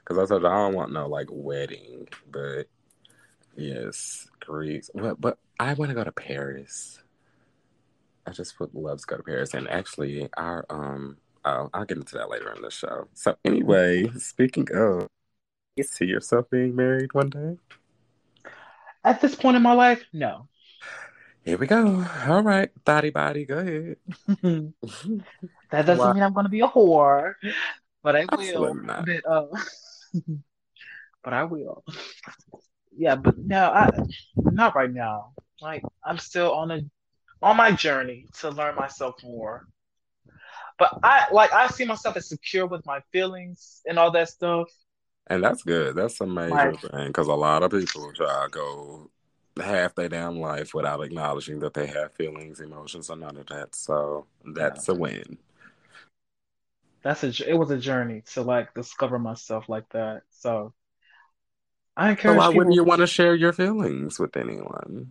because 0.00 0.18
I 0.18 0.26
told 0.26 0.42
you 0.42 0.48
I 0.48 0.52
don't 0.52 0.74
want 0.74 0.92
no 0.92 1.08
like 1.08 1.28
wedding. 1.30 2.08
But 2.30 2.64
yes, 3.56 4.28
Greece. 4.40 4.90
Well, 4.94 5.16
but 5.18 5.38
I 5.58 5.74
want 5.74 5.90
to 5.90 5.94
go 5.94 6.04
to 6.04 6.12
Paris. 6.12 7.02
I 8.26 8.32
just 8.32 8.60
would 8.60 8.74
love 8.74 9.00
to 9.00 9.06
go 9.06 9.16
to 9.16 9.22
Paris, 9.22 9.54
and 9.54 9.68
actually, 9.68 10.28
our 10.36 10.66
um, 10.68 11.16
oh, 11.44 11.70
I'll 11.72 11.84
get 11.86 11.98
into 11.98 12.18
that 12.18 12.30
later 12.30 12.52
in 12.52 12.62
the 12.62 12.70
show. 12.70 13.08
So 13.14 13.36
anyway, 13.44 14.08
speaking 14.18 14.68
of, 14.74 15.08
you 15.80 15.84
see 15.84 16.04
yourself 16.06 16.50
being 16.50 16.76
married 16.76 17.14
one 17.14 17.30
day? 17.30 17.56
At 19.02 19.20
this 19.20 19.34
point 19.34 19.56
in 19.56 19.62
my 19.62 19.72
life, 19.72 20.04
no. 20.12 20.48
Here 21.44 21.56
we 21.56 21.66
go. 21.66 22.04
All 22.28 22.42
right, 22.42 22.70
thotty 22.84 23.10
body, 23.10 23.44
go 23.46 23.58
ahead. 23.58 23.96
That 25.70 25.86
doesn't 25.86 25.98
Wow. 26.00 26.12
mean 26.12 26.22
I'm 26.22 26.32
gonna 26.34 26.48
be 26.48 26.60
a 26.60 26.68
whore, 26.68 27.34
but 28.02 28.16
I 28.16 28.26
will. 28.36 28.74
But, 29.06 29.24
uh, 29.24 29.46
but 31.24 31.32
I 31.32 31.44
will. 31.44 31.84
Yeah, 32.96 33.14
but 33.14 33.38
no, 33.38 33.70
I 33.70 33.90
not 34.36 34.74
right 34.74 34.92
now. 34.92 35.32
Like 35.62 35.82
I'm 36.04 36.18
still 36.18 36.52
on 36.52 36.70
a 36.72 36.80
on 37.40 37.56
my 37.56 37.70
journey 37.72 38.26
to 38.40 38.50
learn 38.50 38.74
myself 38.74 39.14
more. 39.22 39.66
But 40.78 40.98
I 41.04 41.26
like 41.32 41.52
I 41.52 41.68
see 41.68 41.84
myself 41.84 42.16
as 42.16 42.28
secure 42.28 42.66
with 42.66 42.84
my 42.84 43.00
feelings 43.12 43.80
and 43.86 43.98
all 43.98 44.10
that 44.10 44.28
stuff. 44.28 44.68
And 45.30 45.44
that's 45.44 45.62
good. 45.62 45.96
That's 45.96 46.20
a 46.20 46.26
major 46.26 46.74
thing 46.76 47.08
because 47.08 47.28
a 47.28 47.34
lot 47.34 47.62
of 47.62 47.72
people 47.72 48.12
try 48.12 48.44
to 48.44 48.50
go 48.50 49.10
half 49.62 49.94
their 49.94 50.10
damn 50.10 50.40
life 50.40 50.74
without 50.74 51.02
acknowledging 51.04 51.60
that 51.60 51.74
they 51.74 51.86
have 51.86 52.12
feelings, 52.14 52.60
emotions, 52.60 53.10
or 53.10 53.16
none 53.16 53.38
of 53.38 53.46
that. 53.48 53.74
So 53.76 54.26
that's 54.44 54.88
a 54.88 54.94
win. 54.94 55.38
That's 57.02 57.24
a 57.24 57.50
it 57.50 57.54
was 57.58 57.70
a 57.70 57.78
journey 57.78 58.22
to 58.34 58.42
like 58.42 58.74
discover 58.74 59.18
myself 59.18 59.68
like 59.68 59.88
that. 59.90 60.22
So 60.30 60.74
I 61.96 62.10
So 62.10 62.10
encourage 62.10 62.38
why 62.38 62.48
wouldn't 62.48 62.74
you 62.74 62.84
want 62.84 63.00
to 63.00 63.06
share 63.06 63.34
your 63.34 63.52
feelings 63.52 64.18
with 64.18 64.36
anyone? 64.36 65.08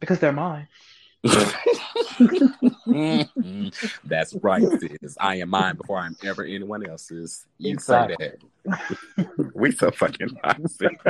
because 0.00 0.18
they're 0.20 0.32
mine. 0.32 0.68
That's 4.04 4.34
right, 4.42 4.62
sis. 4.80 5.16
I 5.18 5.36
am 5.36 5.48
mine 5.50 5.76
before 5.76 5.98
I'm 5.98 6.16
ever 6.22 6.44
anyone 6.44 6.86
else's. 6.86 7.46
You 7.58 7.72
Exactly. 7.72 8.16
say 8.18 8.32
that. 8.66 9.50
we 9.54 9.72
so 9.72 9.90
fucking 9.90 10.36
toxic. 10.42 10.92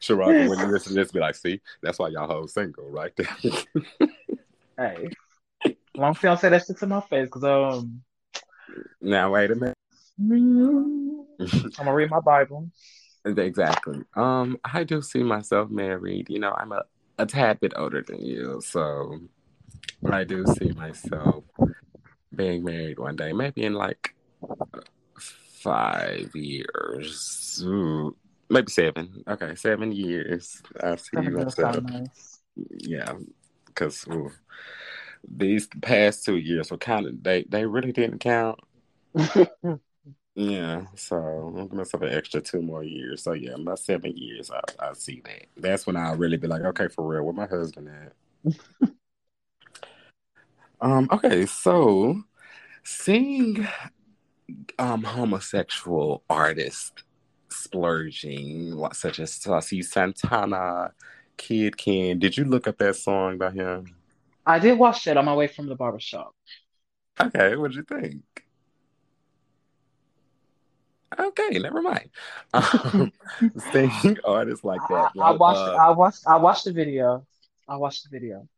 Sharaka, 0.00 0.48
when 0.48 0.58
you 0.58 0.66
listen 0.66 0.94
to 0.94 0.98
this, 0.98 1.12
be 1.12 1.20
like, 1.20 1.36
see, 1.36 1.60
that's 1.82 1.98
why 1.98 2.08
y'all 2.08 2.26
hoes 2.26 2.54
single, 2.54 2.90
right. 2.90 3.12
Hey, 4.76 5.10
long 5.94 6.10
as 6.10 6.20
don't 6.20 6.40
say 6.40 6.48
that 6.48 6.66
shit 6.66 6.78
to 6.78 6.86
my 6.86 7.00
face, 7.00 7.26
because 7.26 7.44
um, 7.44 8.02
now, 9.00 9.32
wait 9.32 9.50
a 9.50 9.54
minute. 9.54 9.74
I'm 10.20 11.26
gonna 11.76 11.94
read 11.94 12.10
my 12.10 12.20
Bible. 12.20 12.70
Exactly. 13.24 14.02
Um, 14.14 14.58
I 14.64 14.84
do 14.84 15.02
see 15.02 15.22
myself 15.22 15.70
married. 15.70 16.30
You 16.30 16.38
know, 16.38 16.54
I'm 16.56 16.72
a, 16.72 16.82
a 17.18 17.26
tad 17.26 17.60
bit 17.60 17.72
older 17.76 18.02
than 18.02 18.24
you, 18.24 18.60
so 18.64 19.18
I 20.10 20.24
do 20.24 20.44
see 20.46 20.70
myself 20.72 21.44
being 22.34 22.64
married 22.64 22.98
one 22.98 23.16
day, 23.16 23.32
maybe 23.32 23.64
in 23.64 23.74
like 23.74 24.14
five 25.18 26.30
years, 26.34 27.62
Ooh, 27.64 28.16
maybe 28.48 28.70
seven. 28.70 29.22
Okay, 29.28 29.54
seven 29.54 29.92
years. 29.92 30.62
I 30.80 30.96
see 30.96 31.08
Seven 31.14 31.34
myself. 31.34 31.82
nice. 31.84 32.40
Yeah, 32.78 33.14
because 33.66 34.06
these 35.28 35.68
past 35.82 36.24
two 36.24 36.36
years 36.36 36.70
were 36.70 36.78
kind 36.78 37.06
of 37.06 37.22
they 37.22 37.44
they 37.48 37.66
really 37.66 37.92
didn't 37.92 38.18
count. 38.20 38.60
Yeah, 40.38 40.84
so 40.94 41.16
I'm 41.16 41.52
gonna 41.52 41.64
give 41.64 41.72
myself 41.72 42.02
an 42.04 42.10
extra 42.10 42.40
two 42.40 42.62
more 42.62 42.84
years. 42.84 43.24
So 43.24 43.32
yeah, 43.32 43.54
about 43.54 43.80
seven 43.80 44.16
years, 44.16 44.52
I 44.52 44.60
I 44.78 44.92
see 44.92 45.20
that. 45.24 45.46
That's 45.56 45.84
when 45.84 45.96
I'll 45.96 46.14
really 46.14 46.36
be 46.36 46.46
like, 46.46 46.62
okay, 46.62 46.86
for 46.86 47.04
real, 47.04 47.24
where 47.24 47.32
my 47.32 47.48
husband 47.48 47.88
at? 47.88 48.52
um, 50.80 51.08
okay, 51.10 51.44
so 51.44 52.22
seeing 52.84 53.66
um 54.78 55.02
homosexual 55.02 56.22
artists 56.30 57.02
splurging, 57.48 58.80
such 58.92 59.18
as 59.18 59.32
Saucy 59.34 59.82
Santana, 59.82 60.92
Kidd 61.36 61.76
Kenn. 61.76 62.20
Did 62.20 62.36
you 62.36 62.44
look 62.44 62.68
up 62.68 62.78
that 62.78 62.94
song 62.94 63.38
by 63.38 63.50
him? 63.50 63.96
I 64.46 64.60
did 64.60 64.78
watch 64.78 65.04
that 65.06 65.16
on 65.16 65.24
my 65.24 65.34
way 65.34 65.48
from 65.48 65.66
the 65.66 65.74
barbershop. 65.74 66.32
Okay, 67.20 67.56
what'd 67.56 67.76
you 67.76 67.82
think? 67.82 68.22
Okay, 71.18 71.58
never 71.58 71.82
mind. 71.82 72.10
Um, 72.54 73.12
seeing 73.72 74.18
artists 74.24 74.64
like 74.64 74.80
I, 74.90 74.94
that, 74.94 75.12
I 75.20 75.30
watched. 75.32 75.58
uh, 75.58 75.74
I 75.74 75.90
watched. 75.90 76.26
I 76.26 76.36
watched 76.36 76.64
the 76.64 76.72
video. 76.72 77.26
I 77.68 77.76
watched 77.76 78.04
the 78.04 78.10
video. 78.10 78.48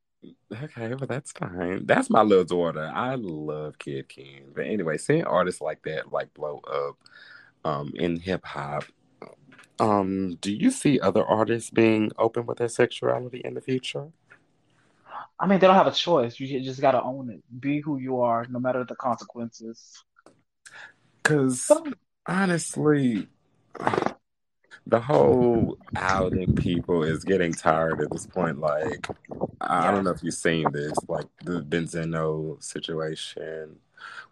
Okay, 0.52 0.88
well 0.94 1.06
that's 1.08 1.32
fine. 1.32 1.86
That's 1.86 2.10
my 2.10 2.22
little 2.22 2.44
daughter. 2.44 2.90
I 2.94 3.14
love 3.16 3.78
Kidd 3.78 4.08
Kenn. 4.08 4.52
But 4.54 4.66
anyway, 4.66 4.98
seeing 4.98 5.24
artists 5.24 5.60
like 5.60 5.82
that 5.82 6.12
like 6.12 6.32
blow 6.34 6.60
up 6.70 6.96
um 7.64 7.92
in 7.96 8.16
hip 8.16 8.44
hop, 8.44 8.84
um, 9.80 10.36
do 10.42 10.52
you 10.52 10.70
see 10.70 11.00
other 11.00 11.24
artists 11.24 11.70
being 11.70 12.12
open 12.18 12.44
with 12.46 12.58
their 12.58 12.68
sexuality 12.68 13.40
in 13.44 13.54
the 13.54 13.60
future? 13.62 14.08
I 15.38 15.46
mean, 15.46 15.58
they 15.58 15.66
don't 15.66 15.76
have 15.76 15.86
a 15.86 15.92
choice. 15.92 16.38
You 16.38 16.60
just 16.60 16.82
gotta 16.82 17.02
own 17.02 17.30
it. 17.30 17.42
Be 17.60 17.80
who 17.80 17.96
you 17.96 18.20
are, 18.20 18.46
no 18.50 18.58
matter 18.58 18.84
the 18.84 18.94
consequences. 18.94 20.04
Cause 21.22 21.70
honestly, 22.30 23.26
the 24.86 25.00
whole 25.00 25.76
outing 25.96 26.54
people 26.54 27.02
is 27.02 27.24
getting 27.24 27.52
tired 27.52 28.00
at 28.00 28.10
this 28.10 28.26
point. 28.26 28.60
Like, 28.60 29.06
I, 29.60 29.90
don't 29.90 30.04
know 30.04 30.10
if 30.10 30.22
you've 30.22 30.34
seen 30.34 30.70
this, 30.72 30.96
like 31.08 31.26
the 31.44 31.60
Benzino 31.60 32.62
situation 32.62 33.76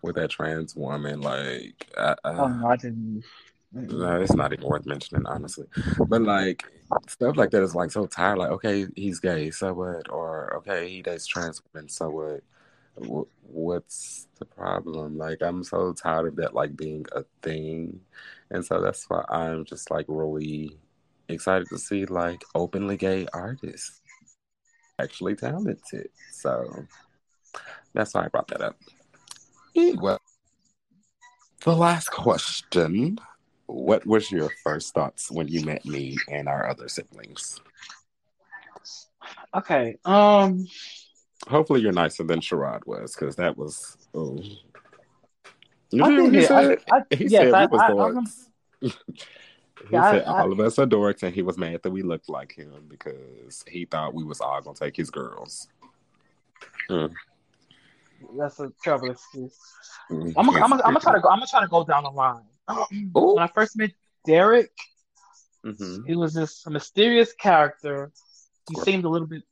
with 0.00 0.14
that 0.14 0.30
trans 0.30 0.76
woman. 0.76 1.20
Like, 1.20 1.90
I, 1.98 2.14
I, 2.24 2.30
Oh 2.30 2.68
I 2.68 2.76
didn't. 2.76 3.24
No, 3.70 4.22
it's 4.22 4.32
not 4.32 4.54
even 4.54 4.64
worth 4.64 4.86
mentioning, 4.86 5.26
honestly. 5.26 5.66
But 6.06 6.22
like 6.22 6.64
stuff 7.06 7.36
like 7.36 7.50
that 7.50 7.62
is 7.62 7.74
like 7.74 7.90
so 7.90 8.06
tired. 8.06 8.38
Like, 8.38 8.50
okay, 8.52 8.86
he's 8.96 9.20
gay, 9.20 9.50
so 9.50 9.74
what? 9.74 10.10
Or 10.10 10.54
okay, 10.56 10.88
he 10.88 11.02
dates 11.02 11.26
trans 11.26 11.60
women, 11.74 11.88
so 11.88 12.08
what? 12.08 12.42
What's 13.42 14.28
the 14.38 14.44
problem? 14.44 15.18
Like, 15.18 15.42
I'm 15.42 15.64
so 15.64 15.92
tired 15.92 16.28
of 16.28 16.36
that 16.36 16.54
like 16.54 16.76
being 16.76 17.06
a 17.12 17.24
thing, 17.42 18.00
and 18.50 18.64
so 18.64 18.80
that's 18.80 19.04
why 19.08 19.24
I'm 19.28 19.64
just 19.64 19.90
like 19.90 20.06
really 20.08 20.78
excited 21.28 21.68
to 21.68 21.78
see 21.78 22.06
like 22.06 22.42
openly 22.54 22.96
gay 22.96 23.26
artists 23.32 24.00
actually 24.98 25.36
talented. 25.36 26.08
So 26.32 26.86
that's 27.94 28.14
why 28.14 28.24
I 28.24 28.28
brought 28.28 28.48
that 28.48 28.60
up. 28.60 28.76
Well, 29.74 30.18
the 31.64 31.76
last 31.76 32.10
question 32.10 33.18
what 33.68 34.06
was 34.06 34.30
your 34.30 34.50
first 34.64 34.94
thoughts 34.94 35.30
when 35.30 35.46
you 35.46 35.62
met 35.62 35.84
me 35.84 36.16
and 36.28 36.48
our 36.48 36.68
other 36.68 36.88
siblings? 36.88 37.60
Okay. 39.54 39.96
Um. 40.04 40.66
Hopefully, 41.48 41.80
you're 41.80 41.92
nicer 41.92 42.24
than 42.24 42.40
Sherrod 42.40 42.86
was, 42.86 43.14
because 43.14 43.36
that 43.36 43.56
was. 43.56 43.96
Oh. 44.14 44.38
You 45.90 46.30
he 46.30 46.44
said? 46.44 46.78
I, 46.92 46.96
I, 46.98 47.14
he 47.16 47.24
yes, 47.26 47.44
said 47.44 47.54
I, 47.54 47.66
we 47.66 47.66
was 47.70 47.80
I, 47.80 47.90
dorks. 47.90 48.48
he 48.80 48.92
Yeah, 49.90 50.10
said 50.10 50.24
all 50.24 50.52
of 50.52 50.60
us 50.60 50.78
are 50.78 50.86
dorks, 50.86 51.22
and 51.22 51.34
he 51.34 51.40
was 51.42 51.56
mad 51.56 51.82
that 51.82 51.90
we 51.90 52.02
looked 52.02 52.28
like 52.28 52.52
him 52.52 52.72
because 52.88 53.64
he 53.66 53.86
thought 53.86 54.12
we 54.12 54.24
was 54.24 54.40
all 54.40 54.60
gonna 54.60 54.76
take 54.76 54.96
his 54.96 55.10
girls. 55.10 55.68
Mm. 56.90 57.12
That's 58.36 58.60
a 58.60 58.70
terrible 58.82 59.10
excuse. 59.12 59.56
Mm. 60.10 60.34
I'm 60.36 60.46
gonna, 60.46 60.60
I'm 60.62 60.70
gonna, 60.70 60.82
I'm 60.84 60.92
gonna 60.92 61.00
try 61.00 61.14
to 61.14 61.20
go. 61.20 61.28
I'm 61.30 61.38
gonna 61.38 61.46
try 61.50 61.60
to 61.62 61.68
go 61.68 61.84
down 61.84 62.02
the 62.04 62.10
line. 62.10 62.42
Ooh. 63.16 63.34
When 63.34 63.42
I 63.42 63.46
first 63.46 63.76
met 63.76 63.92
Derek, 64.26 64.72
Mhm. 65.64 66.06
he 66.06 66.14
was 66.16 66.34
this 66.34 66.66
mysterious 66.66 67.32
character. 67.32 68.12
He 68.68 68.76
seemed 68.82 69.04
a 69.04 69.08
little 69.08 69.26
bit, 69.26 69.42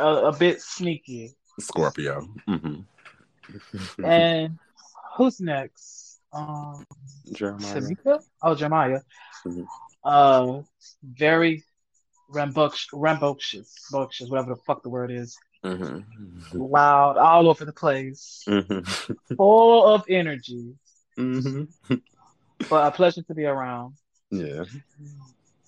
uh, 0.00 0.32
a 0.32 0.36
bit 0.36 0.60
sneaky. 0.60 1.34
Scorpio. 1.58 2.26
hmm 2.48 2.80
And 4.02 4.58
who's 5.16 5.40
next? 5.40 6.20
Um, 6.32 6.86
Jeremiah. 7.32 7.80
Tamika? 7.80 8.22
Oh, 8.42 8.54
Jeremiah. 8.54 9.00
Mhm. 9.46 9.66
Uh, 10.04 10.62
very 11.02 11.64
rambunctious, 12.28 12.88
rambunctious, 12.92 13.88
rambunctious, 13.92 14.30
whatever 14.30 14.54
the 14.54 14.60
fuck 14.62 14.82
the 14.82 14.88
word 14.88 15.10
is. 15.10 15.36
hmm 15.62 16.00
Loud, 16.54 17.18
all 17.18 17.48
over 17.48 17.64
the 17.64 17.72
place, 17.72 18.42
hmm 18.46 18.80
full 19.36 19.86
of 19.86 20.04
energy, 20.08 20.74
hmm 21.16 21.64
but 22.68 22.86
a 22.86 22.90
pleasure 22.90 23.22
to 23.22 23.34
be 23.34 23.44
around. 23.44 23.94
Yeah. 24.30 24.64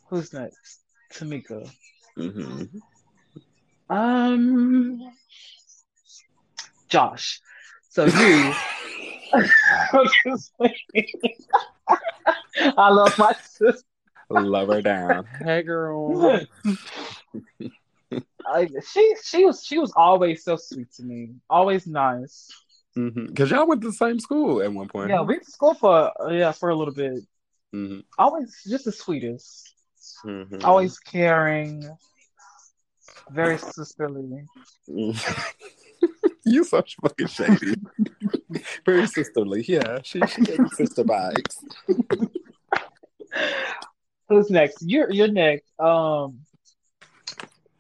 Who's 0.09 0.33
next? 0.33 0.81
Tamika. 1.13 1.69
hmm 2.17 2.65
Um, 3.93 5.13
Josh. 6.89 7.41
So 7.91 8.07
you. 8.07 8.53
I 12.79 12.89
love 12.91 13.19
my 13.19 13.35
sister. 13.35 13.85
Love 14.31 14.69
her 14.69 14.81
down. 14.81 15.27
Hey, 15.45 15.63
girl. 15.63 16.41
I, 18.47 18.69
she 18.91 19.15
she 19.23 19.45
was 19.45 19.63
she 19.63 19.79
was 19.79 19.93
always 19.95 20.43
so 20.43 20.57
sweet 20.57 20.91
to 20.95 21.03
me. 21.03 21.35
Always 21.51 21.87
nice. 21.87 22.51
Because 22.95 23.51
y'all 23.51 23.67
went 23.67 23.83
to 23.83 23.89
the 23.89 23.95
same 23.95 24.21
school 24.21 24.63
at 24.63 24.73
one 24.73 24.89
point. 24.89 25.11
Yeah, 25.11 25.21
we 25.21 25.35
went 25.35 25.45
to 25.45 25.51
school 25.51 25.75
for 25.75 26.13
yeah 26.31 26.53
for 26.53 26.71
a 26.71 26.75
little 26.75 26.95
bit. 26.95 27.25
hmm 27.73 28.01
Always 28.19 28.63
just 28.67 28.87
the 28.87 28.93
sweetest. 28.93 29.75
hmm 30.23 30.65
Always 30.65 30.99
caring. 30.99 31.91
Very 33.31 33.59
sisterly. 33.59 34.47
you 36.45 36.65
such 36.65 36.97
fucking 37.01 37.27
shady. 37.29 37.75
Very 38.85 39.07
sisterly. 39.07 39.65
Yeah, 39.67 40.01
she, 40.03 40.21
she 40.27 40.43
gave 40.43 40.59
me 40.61 40.69
sister 40.71 41.05
vibes. 41.05 41.57
Who's 44.29 44.51
next? 44.51 44.83
You're 44.83 45.11
you're 45.11 45.29
next. 45.29 45.71
Um, 45.79 46.41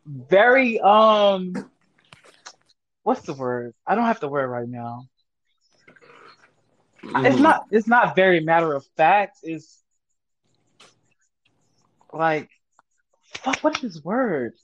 very 0.07 0.81
um, 0.81 1.53
what's 3.03 3.23
the 3.23 3.35
word? 3.35 3.75
I 3.87 3.95
don't 3.95 4.05
have 4.05 4.21
the 4.21 4.29
word 4.29 4.49
right 4.49 4.69
now. 4.69 5.07
It's 7.03 7.37
Mhm. 7.37 7.41
not. 7.41 7.65
It's 7.71 7.89
not 7.89 8.15
very 8.17 8.41
matter 8.41 8.73
of 8.75 8.87
fact. 8.97 9.39
It's 9.43 9.83
like, 12.13 12.49
fuck. 13.25 13.59
What 13.61 13.77
is 13.77 13.95
this 13.95 14.05
word? 14.05 14.55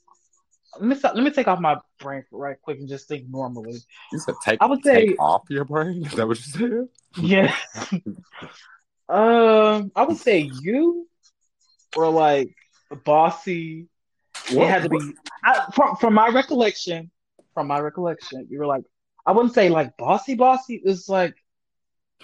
Let 0.75 0.83
me 0.83 0.95
stop, 0.95 1.15
let 1.15 1.25
me 1.25 1.31
take 1.31 1.49
off 1.49 1.61
my 1.61 1.77
brain 1.99 2.25
right 2.31 2.61
quick 2.61 2.79
and 2.79 2.89
just 2.89 3.09
think 3.09 3.29
normally. 3.29 3.79
You 4.13 4.19
said 4.19 4.35
take, 4.45 4.61
I 4.61 4.67
would 4.67 4.83
say- 4.83 5.07
take 5.09 5.21
off 5.21 5.45
your 5.49 5.65
brain? 5.65 6.05
Is 6.05 6.13
that 6.13 6.29
what 6.29 6.39
you 6.39 6.53
said? 6.53 6.89
Yeah. 7.23 7.55
um, 9.09 9.91
I 9.97 10.03
would 10.05 10.19
say 10.19 10.51
you 10.63 11.09
or 11.97 12.11
like 12.11 12.55
bossy. 13.05 13.89
It 14.51 14.69
had 14.69 14.85
to 14.85 14.89
be 14.89 15.15
I, 15.45 15.67
from 15.75 15.97
from 15.97 16.15
my 16.15 16.29
recollection. 16.29 17.11
From 17.55 17.67
my 17.67 17.81
recollection, 17.81 18.47
you 18.51 18.61
were 18.61 18.67
like, 18.67 18.85
I 19.27 19.33
wouldn't 19.33 19.55
say 19.55 19.69
like 19.69 19.97
bossy, 19.97 20.37
bossy. 20.37 20.81
It's 20.85 21.09
like 21.09 21.35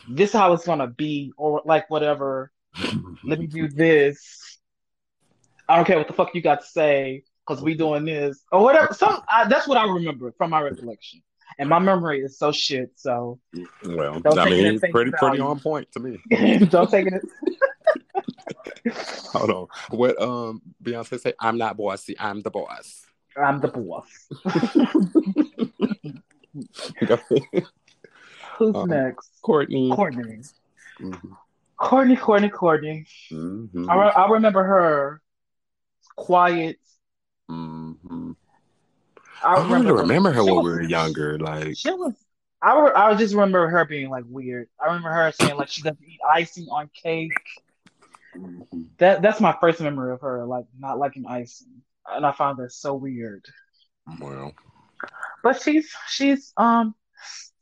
this 0.09 0.31
is 0.31 0.37
how 0.37 0.53
it's 0.53 0.67
gonna 0.67 0.87
be, 0.87 1.33
or 1.37 1.63
like 1.65 1.91
whatever. 1.91 2.53
Let 3.25 3.41
me 3.41 3.47
do 3.47 3.69
this. 3.69 4.59
I 5.69 5.77
don't 5.77 5.87
care 5.87 5.99
what 5.99 6.07
the 6.07 6.13
fuck 6.13 6.35
you 6.35 6.43
got 6.43 6.61
to 6.61 6.67
say 6.67 7.25
because 7.47 7.63
we 7.63 7.75
doing 7.75 8.05
this 8.05 8.43
or 8.53 8.63
whatever. 8.63 8.95
So 8.95 9.23
I, 9.29 9.47
that's 9.49 9.67
what 9.69 9.79
I 9.79 9.85
remember 9.85 10.33
from 10.39 10.51
my 10.51 10.61
recollection, 10.63 11.23
and 11.59 11.69
my 11.69 11.79
memory 11.79 12.21
is 12.21 12.39
so 12.39 12.53
shit. 12.53 12.93
So 12.97 13.39
Well, 13.85 14.23
I 14.39 14.45
mean, 14.51 14.65
at 14.67 14.73
he's 14.73 14.81
face 14.81 14.91
pretty 14.93 15.11
pretty 15.13 15.41
on 15.41 15.61
point 15.61 15.91
to 15.93 16.01
me. 16.01 16.19
don't 16.69 16.91
take 16.91 17.07
it. 17.07 17.23
Hold 19.33 19.51
on. 19.51 19.67
What 19.91 20.21
um 20.21 20.63
Beyonce 20.83 21.21
say? 21.21 21.35
I'm 21.41 21.59
not 21.59 21.77
bossy. 21.77 22.19
I'm 22.19 22.41
the 22.41 22.51
boss. 22.51 23.05
I'm 23.37 23.61
the 23.61 23.69
boss. 23.69 24.09
Who's 28.59 28.77
Um, 28.77 28.89
next? 28.89 29.31
Courtney. 29.43 29.91
Courtney. 29.91 30.43
Mhm. 31.01 31.37
Courtney, 31.77 32.17
Courtney, 32.17 32.49
Courtney. 32.51 33.07
Mhm. 33.33 33.89
I, 33.91 33.97
re- 33.97 34.13
I 34.15 34.29
remember 34.31 34.63
her 34.63 35.21
quiet. 36.17 36.79
Mhm. 37.51 38.37
I 39.43 39.55
I 39.57 39.63
remember, 39.63 39.95
remember, 39.95 40.33
her 40.33 40.45
when 40.45 40.55
was- 40.57 40.65
we 40.65 40.71
were 40.71 40.83
younger. 40.83 41.39
Like, 41.39 41.77
She 41.77 41.91
was. 41.91 42.15
I, 42.63 42.81
re- 42.81 42.93
I 42.95 43.15
just 43.15 43.35
remember 43.35 43.69
her 43.69 43.85
being 43.85 44.09
like 44.09 44.25
weird. 44.27 44.69
I 44.81 44.87
remember 44.87 45.11
her 45.11 45.31
saying 45.33 45.57
like 45.57 45.69
she 45.69 45.83
doesn't 45.83 46.03
eat 46.03 46.21
icing 46.27 46.67
on 46.71 46.89
cake. 46.95 47.33
mhm. 48.35 48.87
That 48.99 49.21
that's 49.21 49.41
my 49.41 49.55
first 49.61 49.81
memory 49.81 50.13
of 50.15 50.23
her, 50.23 50.47
like 50.47 50.65
not 50.79 50.99
liking 50.99 51.27
icing, 51.27 51.83
and 52.09 52.25
I 52.25 52.33
found 52.33 52.59
that 52.59 52.73
so 52.73 52.95
weird. 52.95 53.45
well, 54.19 54.53
But 55.43 55.61
she's 55.61 55.95
she's 56.09 56.53
um 56.57 56.95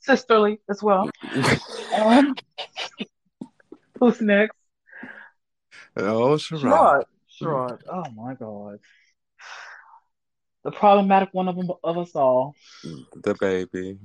sisterly 0.01 0.61
as 0.71 0.83
well. 0.83 1.11
Um, 1.95 2.35
who's 4.01 4.21
next? 4.21 4.57
oh, 5.97 6.37
Sherrod. 6.37 7.05
Sherrod. 7.29 7.81
Sherrod. 7.81 7.83
Oh 7.93 8.11
my 8.15 8.35
god. 8.35 8.79
The 10.65 10.71
problematic 10.71 11.31
one 11.33 11.49
of 11.49 11.57
them, 11.57 11.71
of 11.83 11.99
us 11.99 12.15
all. 12.15 12.55
the 12.83 13.37
baby. 13.41 13.99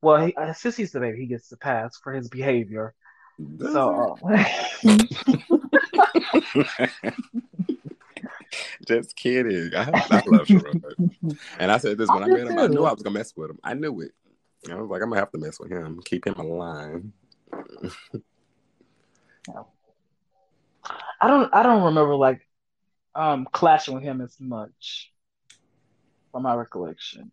Well, 0.00 0.26
he, 0.26 0.34
uh, 0.34 0.52
since 0.52 0.76
he's 0.76 0.90
the 0.90 1.00
baby, 1.00 1.18
he 1.18 1.26
gets 1.26 1.48
the 1.48 1.56
pass 1.56 1.96
for 1.96 2.12
his 2.12 2.28
behavior. 2.28 2.94
Does 3.56 3.72
So, 3.72 4.18
uh. 4.24 4.44
Just 8.86 9.16
kidding. 9.16 9.74
I, 9.74 9.82
I 9.82 10.22
love 10.26 10.46
Sherrod. 10.46 11.38
And 11.58 11.70
I 11.70 11.78
said 11.78 11.96
this 11.96 12.10
when 12.10 12.24
I 12.24 12.26
I 12.26 12.28
met 12.28 12.48
him. 12.48 12.58
I 12.58 12.66
knew 12.66 12.84
I 12.84 12.92
was 12.92 13.02
gonna 13.02 13.18
mess 13.18 13.32
with 13.36 13.50
him. 13.50 13.58
I 13.62 13.74
knew 13.74 14.00
it. 14.00 14.12
I 14.70 14.74
was 14.74 14.90
like, 14.90 15.02
I'm 15.02 15.08
gonna 15.08 15.20
have 15.20 15.30
to 15.32 15.38
mess 15.38 15.58
with 15.58 15.70
him. 15.70 16.00
Keep 16.04 16.26
him 16.26 16.34
alive. 16.34 17.02
I 21.20 21.28
don't 21.28 21.54
I 21.54 21.62
don't 21.62 21.84
remember 21.84 22.16
like 22.16 22.46
um 23.14 23.46
clashing 23.52 23.94
with 23.94 24.02
him 24.02 24.20
as 24.20 24.36
much 24.40 25.12
from 26.30 26.44
my 26.44 26.54
recollection. 26.54 27.30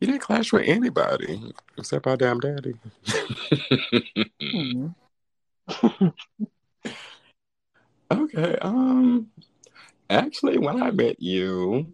You 0.00 0.06
didn't 0.08 0.22
clash 0.22 0.52
with 0.52 0.66
anybody 0.66 1.52
except 1.78 2.06
our 2.06 2.16
damn 2.16 2.40
daddy. 2.40 2.74
Hmm. 4.40 4.88
okay. 8.10 8.56
Um. 8.60 9.30
Actually, 10.10 10.58
when 10.58 10.82
I 10.82 10.90
met 10.90 11.20
you, 11.22 11.86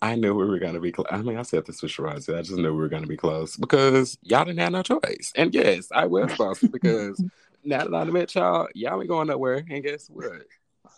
I 0.00 0.14
knew 0.14 0.34
we 0.34 0.46
were 0.46 0.58
gonna 0.58 0.80
be. 0.80 0.92
Cl- 0.92 1.06
I 1.10 1.22
mean, 1.22 1.36
I 1.36 1.42
said 1.42 1.66
this 1.66 1.82
with 1.82 1.92
Shirazi. 1.92 2.36
I 2.36 2.42
just 2.42 2.56
knew 2.56 2.72
we 2.72 2.80
were 2.80 2.88
gonna 2.88 3.06
be 3.06 3.16
close 3.16 3.56
because 3.56 4.18
y'all 4.22 4.44
didn't 4.44 4.60
have 4.60 4.72
no 4.72 4.82
choice. 4.82 5.32
And 5.36 5.52
yes, 5.54 5.88
I 5.92 6.06
was 6.06 6.34
bossy 6.36 6.68
because 6.68 7.22
now 7.64 7.84
that 7.84 7.94
I 7.94 8.04
met 8.04 8.34
y'all, 8.34 8.68
y'all 8.74 9.00
ain't 9.00 9.08
going 9.08 9.28
nowhere. 9.28 9.64
And 9.68 9.82
guess 9.82 10.08
what? 10.08 10.46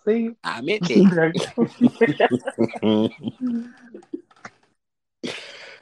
See, 0.06 0.30
I 0.44 0.60
meant 0.60 0.88
it. 0.88 1.10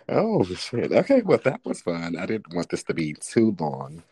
oh 0.08 0.44
shit. 0.44 0.92
Okay, 0.92 1.22
well 1.22 1.40
that 1.44 1.60
was 1.64 1.82
fun. 1.82 2.16
I 2.16 2.26
didn't 2.26 2.54
want 2.54 2.70
this 2.70 2.82
to 2.84 2.94
be 2.94 3.14
too 3.14 3.54
long. 3.58 4.02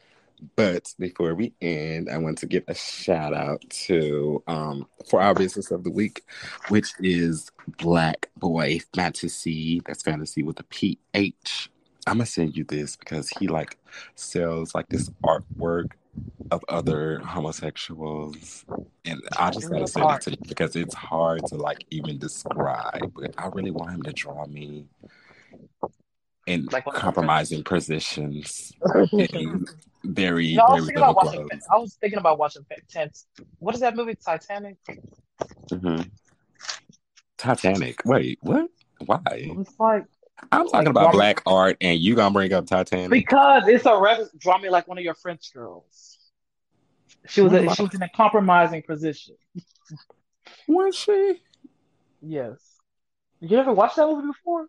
But 0.57 0.93
before 0.99 1.35
we 1.35 1.55
end, 1.63 2.11
I 2.11 2.19
want 2.19 2.39
to 2.39 2.47
give 2.47 2.65
a 2.69 2.75
shout 2.75 3.33
out 3.33 3.63
to 3.87 4.43
um 4.47 4.87
for 5.09 5.23
our 5.23 5.35
business 5.35 5.71
of 5.71 5.85
the 5.85 5.91
week, 5.91 6.25
which 6.69 6.93
is 7.01 7.51
Black 7.79 8.29
Boy 8.37 8.81
Phantasy. 8.95 9.81
That's 9.87 10.03
fantasy 10.03 10.43
with 10.43 10.61
a 10.61 10.65
PH. 10.65 11.71
I'm 12.07 12.15
gonna 12.15 12.27
send 12.27 12.57
you 12.57 12.65
this 12.65 12.97
because 12.97 13.31
he 13.31 13.47
like 13.47 13.79
sells 14.17 14.75
like 14.75 14.89
this 14.89 15.09
artwork 15.25 15.93
of 16.51 16.63
other 16.69 17.19
homosexuals, 17.21 18.65
and 19.05 19.21
I 19.39 19.51
just 19.51 19.71
gotta 19.71 19.87
say 19.87 20.01
that 20.01 20.21
to 20.23 20.31
you 20.33 20.37
because 20.49 20.77
it's 20.77 20.95
hard 20.95 21.47
to 21.47 21.57
like 21.57 21.85
even 21.91 22.19
describe. 22.19 23.13
But 23.15 23.35
I 23.39 23.49
really 23.49 23.71
want 23.71 23.93
him 23.93 24.03
to 24.03 24.13
draw 24.13 24.47
me 24.47 24.87
in 26.47 26.67
Like 26.73 26.85
compromising 26.87 27.63
positions, 27.65 28.73
in 29.13 29.65
very 30.05 30.55
No, 30.55 30.65
I 30.65 30.75
was 30.75 30.85
very 30.85 30.87
thinking 30.87 31.03
about 31.03 31.17
watching. 31.17 31.51
I 31.73 31.79
was 31.79 31.95
thinking 31.95 32.19
about 32.19 32.39
watching 32.39 32.67
Tense. 32.91 33.27
What 33.59 33.75
is 33.75 33.81
that 33.81 33.97
movie? 33.97 34.17
Titanic. 34.17 34.77
Mhm. 35.69 36.11
Titanic. 37.39 38.05
Wait, 38.05 38.39
what? 38.43 38.69
Why? 39.07 39.21
It's 39.35 39.79
like 39.79 40.05
I'm 40.51 40.67
talking 40.67 40.73
Like, 40.73 40.87
about 40.89 41.13
black 41.13 41.43
art, 41.47 41.77
and 41.81 41.99
you 42.01 42.15
gonna 42.15 42.33
bring 42.33 42.53
up 42.53 42.67
Titanic? 42.67 43.11
because 43.11 43.69
it's 43.69 43.87
a 43.87 43.97
reference. 43.97 44.31
Draw 44.39 44.59
me 44.59 44.71
like 44.71 44.89
one 44.89 44.99
of 44.99 45.05
your 45.05 45.15
French 45.15 45.53
girls. 45.55 46.19
She 47.29 47.41
was 47.41 47.53
a, 47.53 47.75
she 47.75 47.83
was 47.83 47.95
in 47.95 48.03
a 48.03 48.09
compromising 48.09 48.83
position. 48.83 49.37
Was 50.67 50.97
she? 50.97 51.41
Yes. 52.21 52.59
You 53.41 53.59
ever 53.59 53.73
watched 53.73 53.97
that 53.97 54.07
movie 54.07 54.27
before? 54.27 54.67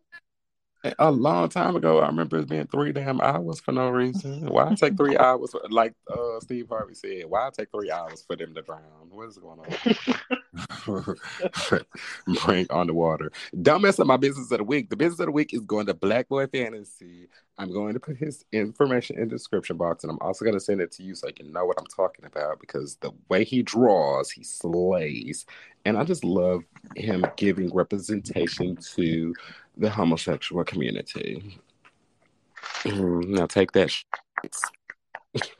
A 0.99 1.09
long 1.09 1.47
time 1.49 1.75
ago, 1.75 1.99
I 2.01 2.07
remember 2.07 2.39
it 2.39 2.49
being 2.49 2.67
three 2.67 2.91
damn 2.91 3.21
hours 3.21 3.59
for 3.61 3.71
no 3.71 3.89
reason. 3.89 4.47
Why 4.47 4.75
take 4.75 4.97
three 4.97 5.17
hours? 5.17 5.51
For, 5.51 5.61
like 5.69 5.93
uh, 6.11 6.39
Steve 6.41 6.67
Harvey 6.69 6.93
said, 6.93 7.23
why 7.27 7.49
take 7.57 7.69
three 7.71 7.89
hours 7.89 8.23
for 8.27 8.35
them 8.35 8.53
to 8.53 8.61
drown? 8.61 8.81
What 9.09 9.29
is 9.29 9.37
going 9.37 9.59
on? 9.59 10.37
Bring 12.45 12.67
on 12.69 12.87
the 12.87 12.93
water. 12.93 13.31
Don't 13.61 13.81
mess 13.81 13.99
up 13.99 14.07
my 14.07 14.17
business 14.17 14.51
of 14.51 14.59
the 14.59 14.63
week. 14.63 14.89
The 14.89 14.95
business 14.95 15.19
of 15.19 15.27
the 15.27 15.31
week 15.31 15.53
is 15.53 15.61
going 15.61 15.85
to 15.87 15.93
Black 15.93 16.29
Boy 16.29 16.47
Phantasy. 16.47 17.27
I'm 17.57 17.71
going 17.71 17.93
to 17.93 17.99
put 17.99 18.17
his 18.17 18.45
information 18.51 19.17
in 19.17 19.29
the 19.29 19.35
description 19.35 19.77
box, 19.77 20.03
and 20.03 20.11
I'm 20.11 20.19
also 20.21 20.45
going 20.45 20.55
to 20.55 20.59
send 20.59 20.81
it 20.81 20.91
to 20.93 21.03
you 21.03 21.15
so 21.15 21.27
you 21.27 21.33
can 21.33 21.51
know 21.51 21.65
what 21.65 21.79
I'm 21.79 21.85
talking 21.85 22.25
about 22.25 22.59
because 22.59 22.95
the 22.97 23.11
way 23.29 23.43
he 23.43 23.63
draws, 23.63 24.31
he 24.31 24.43
slays. 24.43 25.45
And 25.85 25.97
I 25.97 26.03
just 26.03 26.23
love 26.23 26.63
him 26.95 27.25
giving 27.37 27.73
representation 27.73 28.75
to 28.95 29.33
the 29.77 29.89
homosexual 29.89 30.63
community. 30.63 31.59
Mm, 32.85 33.27
Now 33.29 33.45
take 33.47 33.71
that. 33.73 33.91
sh- 33.91 34.03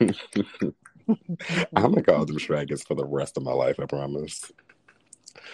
I'm 1.76 1.90
gonna 1.92 2.02
call 2.02 2.24
them 2.26 2.36
dragons 2.36 2.82
for 2.82 2.94
the 2.94 3.04
rest 3.04 3.36
of 3.36 3.42
my 3.42 3.52
life. 3.52 3.78
I 3.80 3.86
promise. 3.86 4.50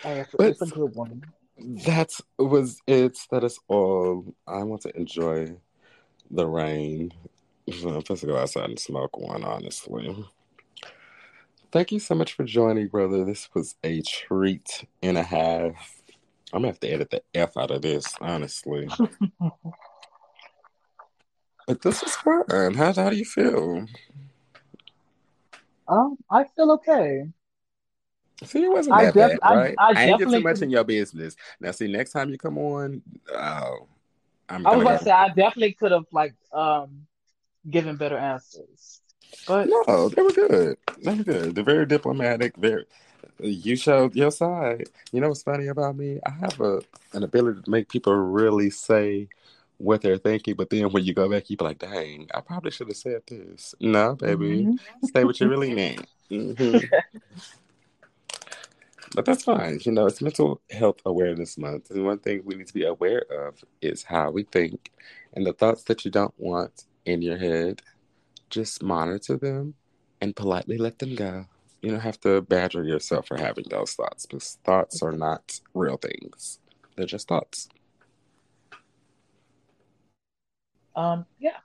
Oh, 0.04 0.24
it's, 0.38 0.62
a 0.62 0.66
good 0.66 0.94
one. 0.94 1.22
That 1.58 2.12
was 2.38 2.80
it. 2.86 3.18
That 3.30 3.44
is 3.44 3.58
all. 3.68 4.34
I 4.46 4.62
want 4.62 4.82
to 4.82 4.96
enjoy 4.96 5.56
the 6.30 6.46
rain. 6.46 7.12
I'm 7.68 8.00
supposed 8.00 8.22
to 8.22 8.26
go 8.26 8.36
outside 8.36 8.70
and 8.70 8.78
smoke 8.78 9.18
one. 9.18 9.44
Honestly. 9.44 10.24
Thank 11.72 11.92
you 11.92 12.00
so 12.00 12.14
much 12.14 12.32
for 12.32 12.44
joining, 12.44 12.88
brother. 12.88 13.24
This 13.24 13.48
was 13.54 13.76
a 13.84 14.02
treat 14.02 14.84
and 15.02 15.16
a 15.16 15.22
half. 15.22 16.02
I'm 16.52 16.62
gonna 16.62 16.68
have 16.68 16.80
to 16.80 16.88
edit 16.88 17.10
the 17.10 17.22
F 17.34 17.56
out 17.56 17.70
of 17.70 17.82
this, 17.82 18.14
honestly. 18.20 18.88
But 21.70 21.82
this 21.82 22.02
is 22.02 22.16
fun. 22.16 22.74
How, 22.74 22.92
how 22.92 23.10
do 23.10 23.16
you 23.16 23.24
feel? 23.24 23.86
Um, 25.86 26.16
I 26.28 26.42
feel 26.42 26.72
okay. 26.72 27.28
See, 28.44 28.64
it 28.64 28.72
wasn't 28.72 28.96
I 28.96 29.04
that 29.04 29.14
def- 29.14 29.30
bad, 29.30 29.38
I- 29.42 29.54
right? 29.54 29.74
I 29.78 30.04
ain't 30.04 30.18
get 30.18 30.30
too 30.30 30.40
much 30.40 30.62
in 30.62 30.70
your 30.70 30.84
business. 30.84 31.36
Now, 31.60 31.72
see, 31.72 31.88
next 31.88 32.12
time 32.12 32.30
you 32.30 32.38
come 32.38 32.56
on, 32.58 33.02
oh, 33.34 33.86
I'm 34.48 34.66
I 34.66 34.72
was 34.74 34.82
about 34.82 34.98
to 34.98 35.04
say 35.04 35.10
I 35.10 35.28
definitely 35.28 35.72
could 35.74 35.92
have 35.92 36.06
like 36.12 36.34
um 36.52 37.06
given 37.68 37.96
better 37.96 38.16
answers, 38.16 39.00
but 39.46 39.68
No, 39.68 40.08
they 40.08 40.22
were 40.22 40.32
good. 40.32 40.78
They 41.02 41.14
were 41.14 41.24
good. 41.24 41.54
They're 41.54 41.64
very 41.64 41.86
diplomatic. 41.86 42.56
Very. 42.56 42.86
You 43.38 43.76
showed 43.76 44.14
your 44.16 44.30
side. 44.30 44.88
You 45.12 45.20
know 45.20 45.28
what's 45.28 45.42
funny 45.42 45.66
about 45.68 45.96
me? 45.96 46.18
I 46.24 46.30
have 46.30 46.60
a 46.60 46.82
an 47.12 47.22
ability 47.22 47.62
to 47.62 47.70
make 47.70 47.88
people 47.88 48.14
really 48.14 48.70
say 48.70 49.28
what 49.78 50.02
they're 50.02 50.18
thinking, 50.18 50.54
but 50.54 50.68
then 50.70 50.90
when 50.90 51.04
you 51.04 51.14
go 51.14 51.28
back, 51.28 51.48
you 51.48 51.56
be 51.56 51.64
like, 51.64 51.78
"Dang, 51.78 52.28
I 52.34 52.40
probably 52.40 52.70
should 52.70 52.88
have 52.88 52.96
said 52.96 53.22
this." 53.26 53.74
No, 53.80 54.14
baby, 54.14 54.66
Mhm. 54.66 54.78
say 55.12 55.24
what 55.24 55.40
you 55.40 55.48
really 55.48 55.74
meant. 55.74 56.06
Mhm. 56.30 56.90
But 59.14 59.24
that's 59.24 59.44
fine. 59.44 59.80
You 59.82 59.92
know, 59.92 60.06
it's 60.06 60.22
Mental 60.22 60.60
Health 60.70 61.00
Awareness 61.04 61.58
Month. 61.58 61.90
And 61.90 62.04
one 62.04 62.18
thing 62.20 62.42
we 62.44 62.54
need 62.54 62.68
to 62.68 62.74
be 62.74 62.84
aware 62.84 63.24
of 63.30 63.64
is 63.82 64.04
how 64.04 64.30
we 64.30 64.44
think 64.44 64.92
and 65.34 65.46
the 65.46 65.52
thoughts 65.52 65.84
that 65.84 66.04
you 66.04 66.10
don't 66.10 66.34
want 66.38 66.84
in 67.04 67.22
your 67.22 67.38
head. 67.38 67.82
Just 68.50 68.82
monitor 68.82 69.36
them 69.36 69.74
and 70.20 70.36
politely 70.36 70.78
let 70.78 70.98
them 71.00 71.14
go. 71.14 71.46
You 71.82 71.90
don't 71.92 72.00
have 72.00 72.20
to 72.20 72.42
badger 72.42 72.84
yourself 72.84 73.28
for 73.28 73.38
having 73.38 73.64
those 73.70 73.92
thoughts 73.94 74.26
because 74.26 74.58
thoughts 74.64 75.02
are 75.02 75.12
not 75.12 75.60
real 75.74 75.96
things, 75.96 76.58
they're 76.96 77.06
just 77.06 77.28
thoughts. 77.28 77.68
um 80.96 81.26
yeah. 81.38 81.58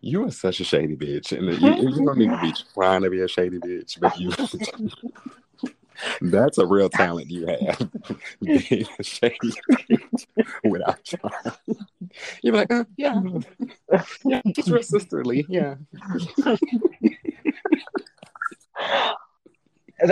You 0.00 0.26
are 0.26 0.30
such 0.30 0.60
a 0.60 0.64
shady 0.64 0.96
bitch. 0.96 1.36
And 1.36 1.46
you, 1.60 1.90
you 1.90 2.04
don't 2.04 2.18
need 2.18 2.30
to 2.30 2.38
be 2.40 2.52
trying 2.74 3.02
to 3.02 3.10
be 3.10 3.20
a 3.20 3.28
shady 3.28 3.58
bitch, 3.58 3.98
but 4.00 4.18
you. 4.18 4.32
That's 6.20 6.58
a 6.58 6.66
real 6.66 6.90
talent 6.90 7.30
you 7.30 7.46
have. 7.46 7.90
Being 8.42 8.86
a 8.98 9.02
shady 9.02 9.52
bitch 9.70 10.26
without 10.64 11.02
trying. 11.04 11.56
You're 12.42 12.54
like, 12.54 12.70
uh, 12.72 12.84
yeah, 12.96 13.20
yeah, 14.24 14.42
just 14.54 14.70
real 14.70 14.82
sisterly, 14.82 15.46
yeah. 15.48 15.76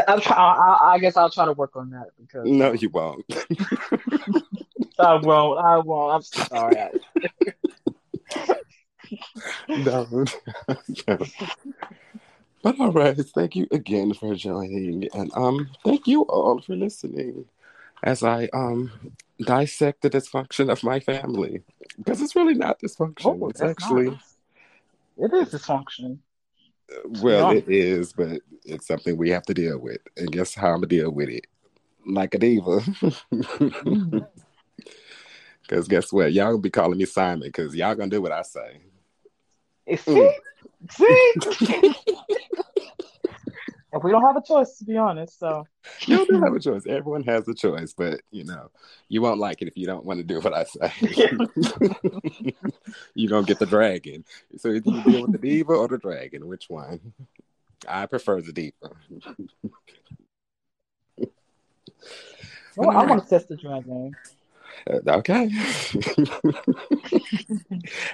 I'm 0.09 0.20
try- 0.20 0.37
I, 0.37 0.94
I 0.94 0.98
guess 0.98 1.16
I'll 1.16 1.30
try 1.30 1.44
to 1.44 1.52
work 1.52 1.76
on 1.76 1.90
that 1.90 2.07
because 2.18 2.48
No, 2.48 2.72
you 2.72 2.88
won't. 2.88 3.24
I 4.98 5.14
won't. 5.16 5.59
I 5.59 5.78
won't. 5.78 6.14
I'm 6.14 6.22
sorry. 6.22 6.76
no. 9.68 10.24
no. 11.09 11.18
But 12.62 12.81
all 12.81 12.92
right, 12.92 13.16
thank 13.16 13.57
you 13.57 13.66
again 13.70 14.14
for 14.14 14.35
joining, 14.35 15.09
and 15.12 15.31
um, 15.35 15.68
thank 15.85 16.07
you 16.07 16.22
all 16.22 16.61
for 16.61 16.74
listening 16.74 17.44
as 18.03 18.22
I 18.22 18.48
um 18.53 18.90
dissect 19.40 20.03
the 20.03 20.11
dysfunction 20.11 20.70
of 20.70 20.83
my 20.83 21.00
family 21.00 21.62
because 21.98 22.22
it's 22.22 22.37
really 22.37 22.55
not 22.55 22.81
dysfunction. 22.81 23.38
Oh, 23.42 23.48
it's 23.48 23.61
actually 23.62 24.11
not. 24.11 24.20
It 25.18 25.33
is 25.35 25.55
dysfunction. 25.55 26.18
well, 27.20 27.53
Yeah. 27.53 27.59
it 27.59 27.68
is, 27.68 28.12
but 28.12 28.40
it's 28.64 28.87
something 28.87 29.16
we 29.16 29.31
have 29.31 29.44
to 29.44 29.55
deal 29.55 29.79
with, 29.79 30.00
and 30.16 30.33
guess 30.33 30.55
how 30.55 30.68
I'm 30.68 30.77
gonna 30.77 30.87
deal 30.87 31.11
with 31.11 31.29
it? 31.29 31.46
Like 32.07 32.35
a 32.35 32.38
diva. 32.38 32.81
Because 35.66 35.88
guess 35.88 36.12
what? 36.12 36.32
Y'all 36.32 36.49
gonna 36.49 36.59
be 36.59 36.70
calling 36.70 36.99
me 36.99 37.07
Simon 37.07 37.49
because 37.49 37.74
y'all 37.74 37.95
gonna 37.95 38.11
do 38.11 38.20
what 38.20 38.32
I 38.32 38.43
say. 38.43 38.80
See, 39.87 39.97
mm. 39.97 40.32
see. 40.91 41.95
and 43.95 44.03
we 44.03 44.11
don't 44.11 44.26
have 44.26 44.37
a 44.37 44.43
choice, 44.43 44.76
to 44.78 44.85
be 44.85 44.97
honest. 44.97 45.39
So 45.39 45.64
You 46.07 46.26
don't 46.26 46.43
have 46.43 46.55
a 46.55 46.61
choice. 46.61 46.82
Everyone 46.87 47.22
has 47.24 47.47
a 47.49 47.55
choice, 47.55 47.95
but 47.97 48.20
you 48.30 48.45
know, 48.45 48.70
you 49.09 49.22
won't 49.22 49.39
like 49.39 49.62
it 49.62 49.68
if 49.68 49.76
you 49.76 49.87
don't 49.87 50.05
want 50.05 50.18
to 50.18 50.24
do 50.24 50.41
what 50.41 50.53
I 50.53 50.64
say. 50.64 50.93
You're 53.14 53.30
gonna 53.30 53.47
get 53.47 53.61
the 53.61 53.66
dragon. 53.66 54.24
So 54.57 54.70
either 54.70 54.91
you 54.91 55.03
deal 55.05 55.22
with 55.22 55.32
the 55.32 55.39
diva 55.39 55.72
or 55.74 55.87
the 55.87 55.99
dragon. 55.99 56.49
Which 56.49 56.68
one? 56.68 57.12
I 57.87 58.07
prefer 58.07 58.41
the 58.41 58.53
diva. 58.53 58.72
well, 62.76 62.91
I 62.91 63.07
want 63.07 63.22
to 63.22 63.28
test 63.28 63.49
the 63.49 63.57
dragon. 63.57 64.12
Uh, 64.89 65.01
okay. 65.09 65.51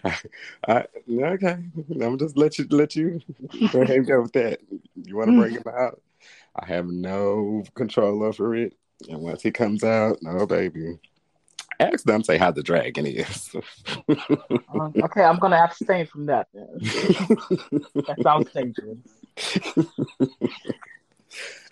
I, 0.69 0.87
okay. 1.09 1.59
I'm 2.01 2.19
just 2.19 2.37
let 2.37 2.59
you 2.59 2.67
let 2.71 2.95
you 2.95 3.21
go 3.73 3.83
ahead 3.83 3.97
and 3.97 4.07
go 4.07 4.23
with 4.23 4.33
that. 4.33 4.61
You 4.95 5.17
want 5.17 5.31
to 5.31 5.37
bring 5.37 5.55
him 5.55 5.65
out? 5.67 6.01
I 6.57 6.67
have 6.67 6.87
no 6.87 7.65
control 7.75 8.23
over 8.23 8.55
it. 8.55 8.75
And 9.09 9.21
once 9.21 9.43
he 9.43 9.51
comes 9.51 9.83
out, 9.83 10.19
no 10.23 10.47
baby. 10.47 10.99
Ask 11.79 12.05
them, 12.05 12.23
say 12.23 12.37
how 12.37 12.51
the 12.51 12.63
dragon 12.63 13.07
is. 13.07 13.51
Um, 14.73 14.93
okay, 15.03 15.23
I'm 15.25 15.39
gonna 15.39 15.57
abstain 15.57 16.07
from 16.07 16.27
that. 16.27 16.47
Then. 16.55 16.69
that 18.07 18.17
sounds 18.23 18.49
dangerous. 18.53 18.99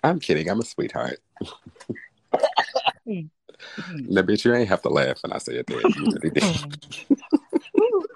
I'm 0.03 0.19
kidding. 0.19 0.49
I'm 0.49 0.59
a 0.59 0.65
sweetheart. 0.65 1.19
Mm. 3.77 4.09
Now, 4.09 4.21
bitch, 4.21 4.45
you 4.45 4.53
ain't 4.53 4.69
have 4.69 4.81
to 4.83 4.89
laugh 4.89 5.21
when 5.23 5.33
I 5.33 5.37
said 5.37 5.65
that. 5.67 5.95
You 5.95 6.05
really 6.13 6.29
did. 6.31 7.13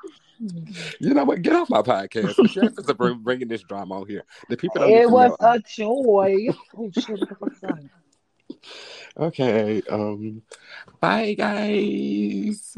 You 1.00 1.14
know 1.14 1.24
what? 1.24 1.42
Get 1.42 1.54
off 1.56 1.70
my 1.70 1.82
podcast. 1.82 2.36
The 2.36 2.48
chef 2.50 2.74
is 2.78 3.14
bringing 3.20 3.48
this 3.48 3.62
drama 3.64 4.02
on 4.02 4.08
here. 4.10 4.26
The 4.50 4.58
people 4.58 4.82
don't 4.82 4.92
It 4.92 5.10
was 5.10 5.32
know. 5.40 5.52
a 5.54 5.60
joy. 5.60 6.48
Oh 6.78 6.92
shit! 6.92 7.10
What 7.18 7.30
the 7.30 7.36
fuck's 7.36 7.62
that? 7.62 7.80
Okay. 9.18 9.82
Um. 9.90 10.42
Bye, 11.00 11.34
guys. 11.36 12.78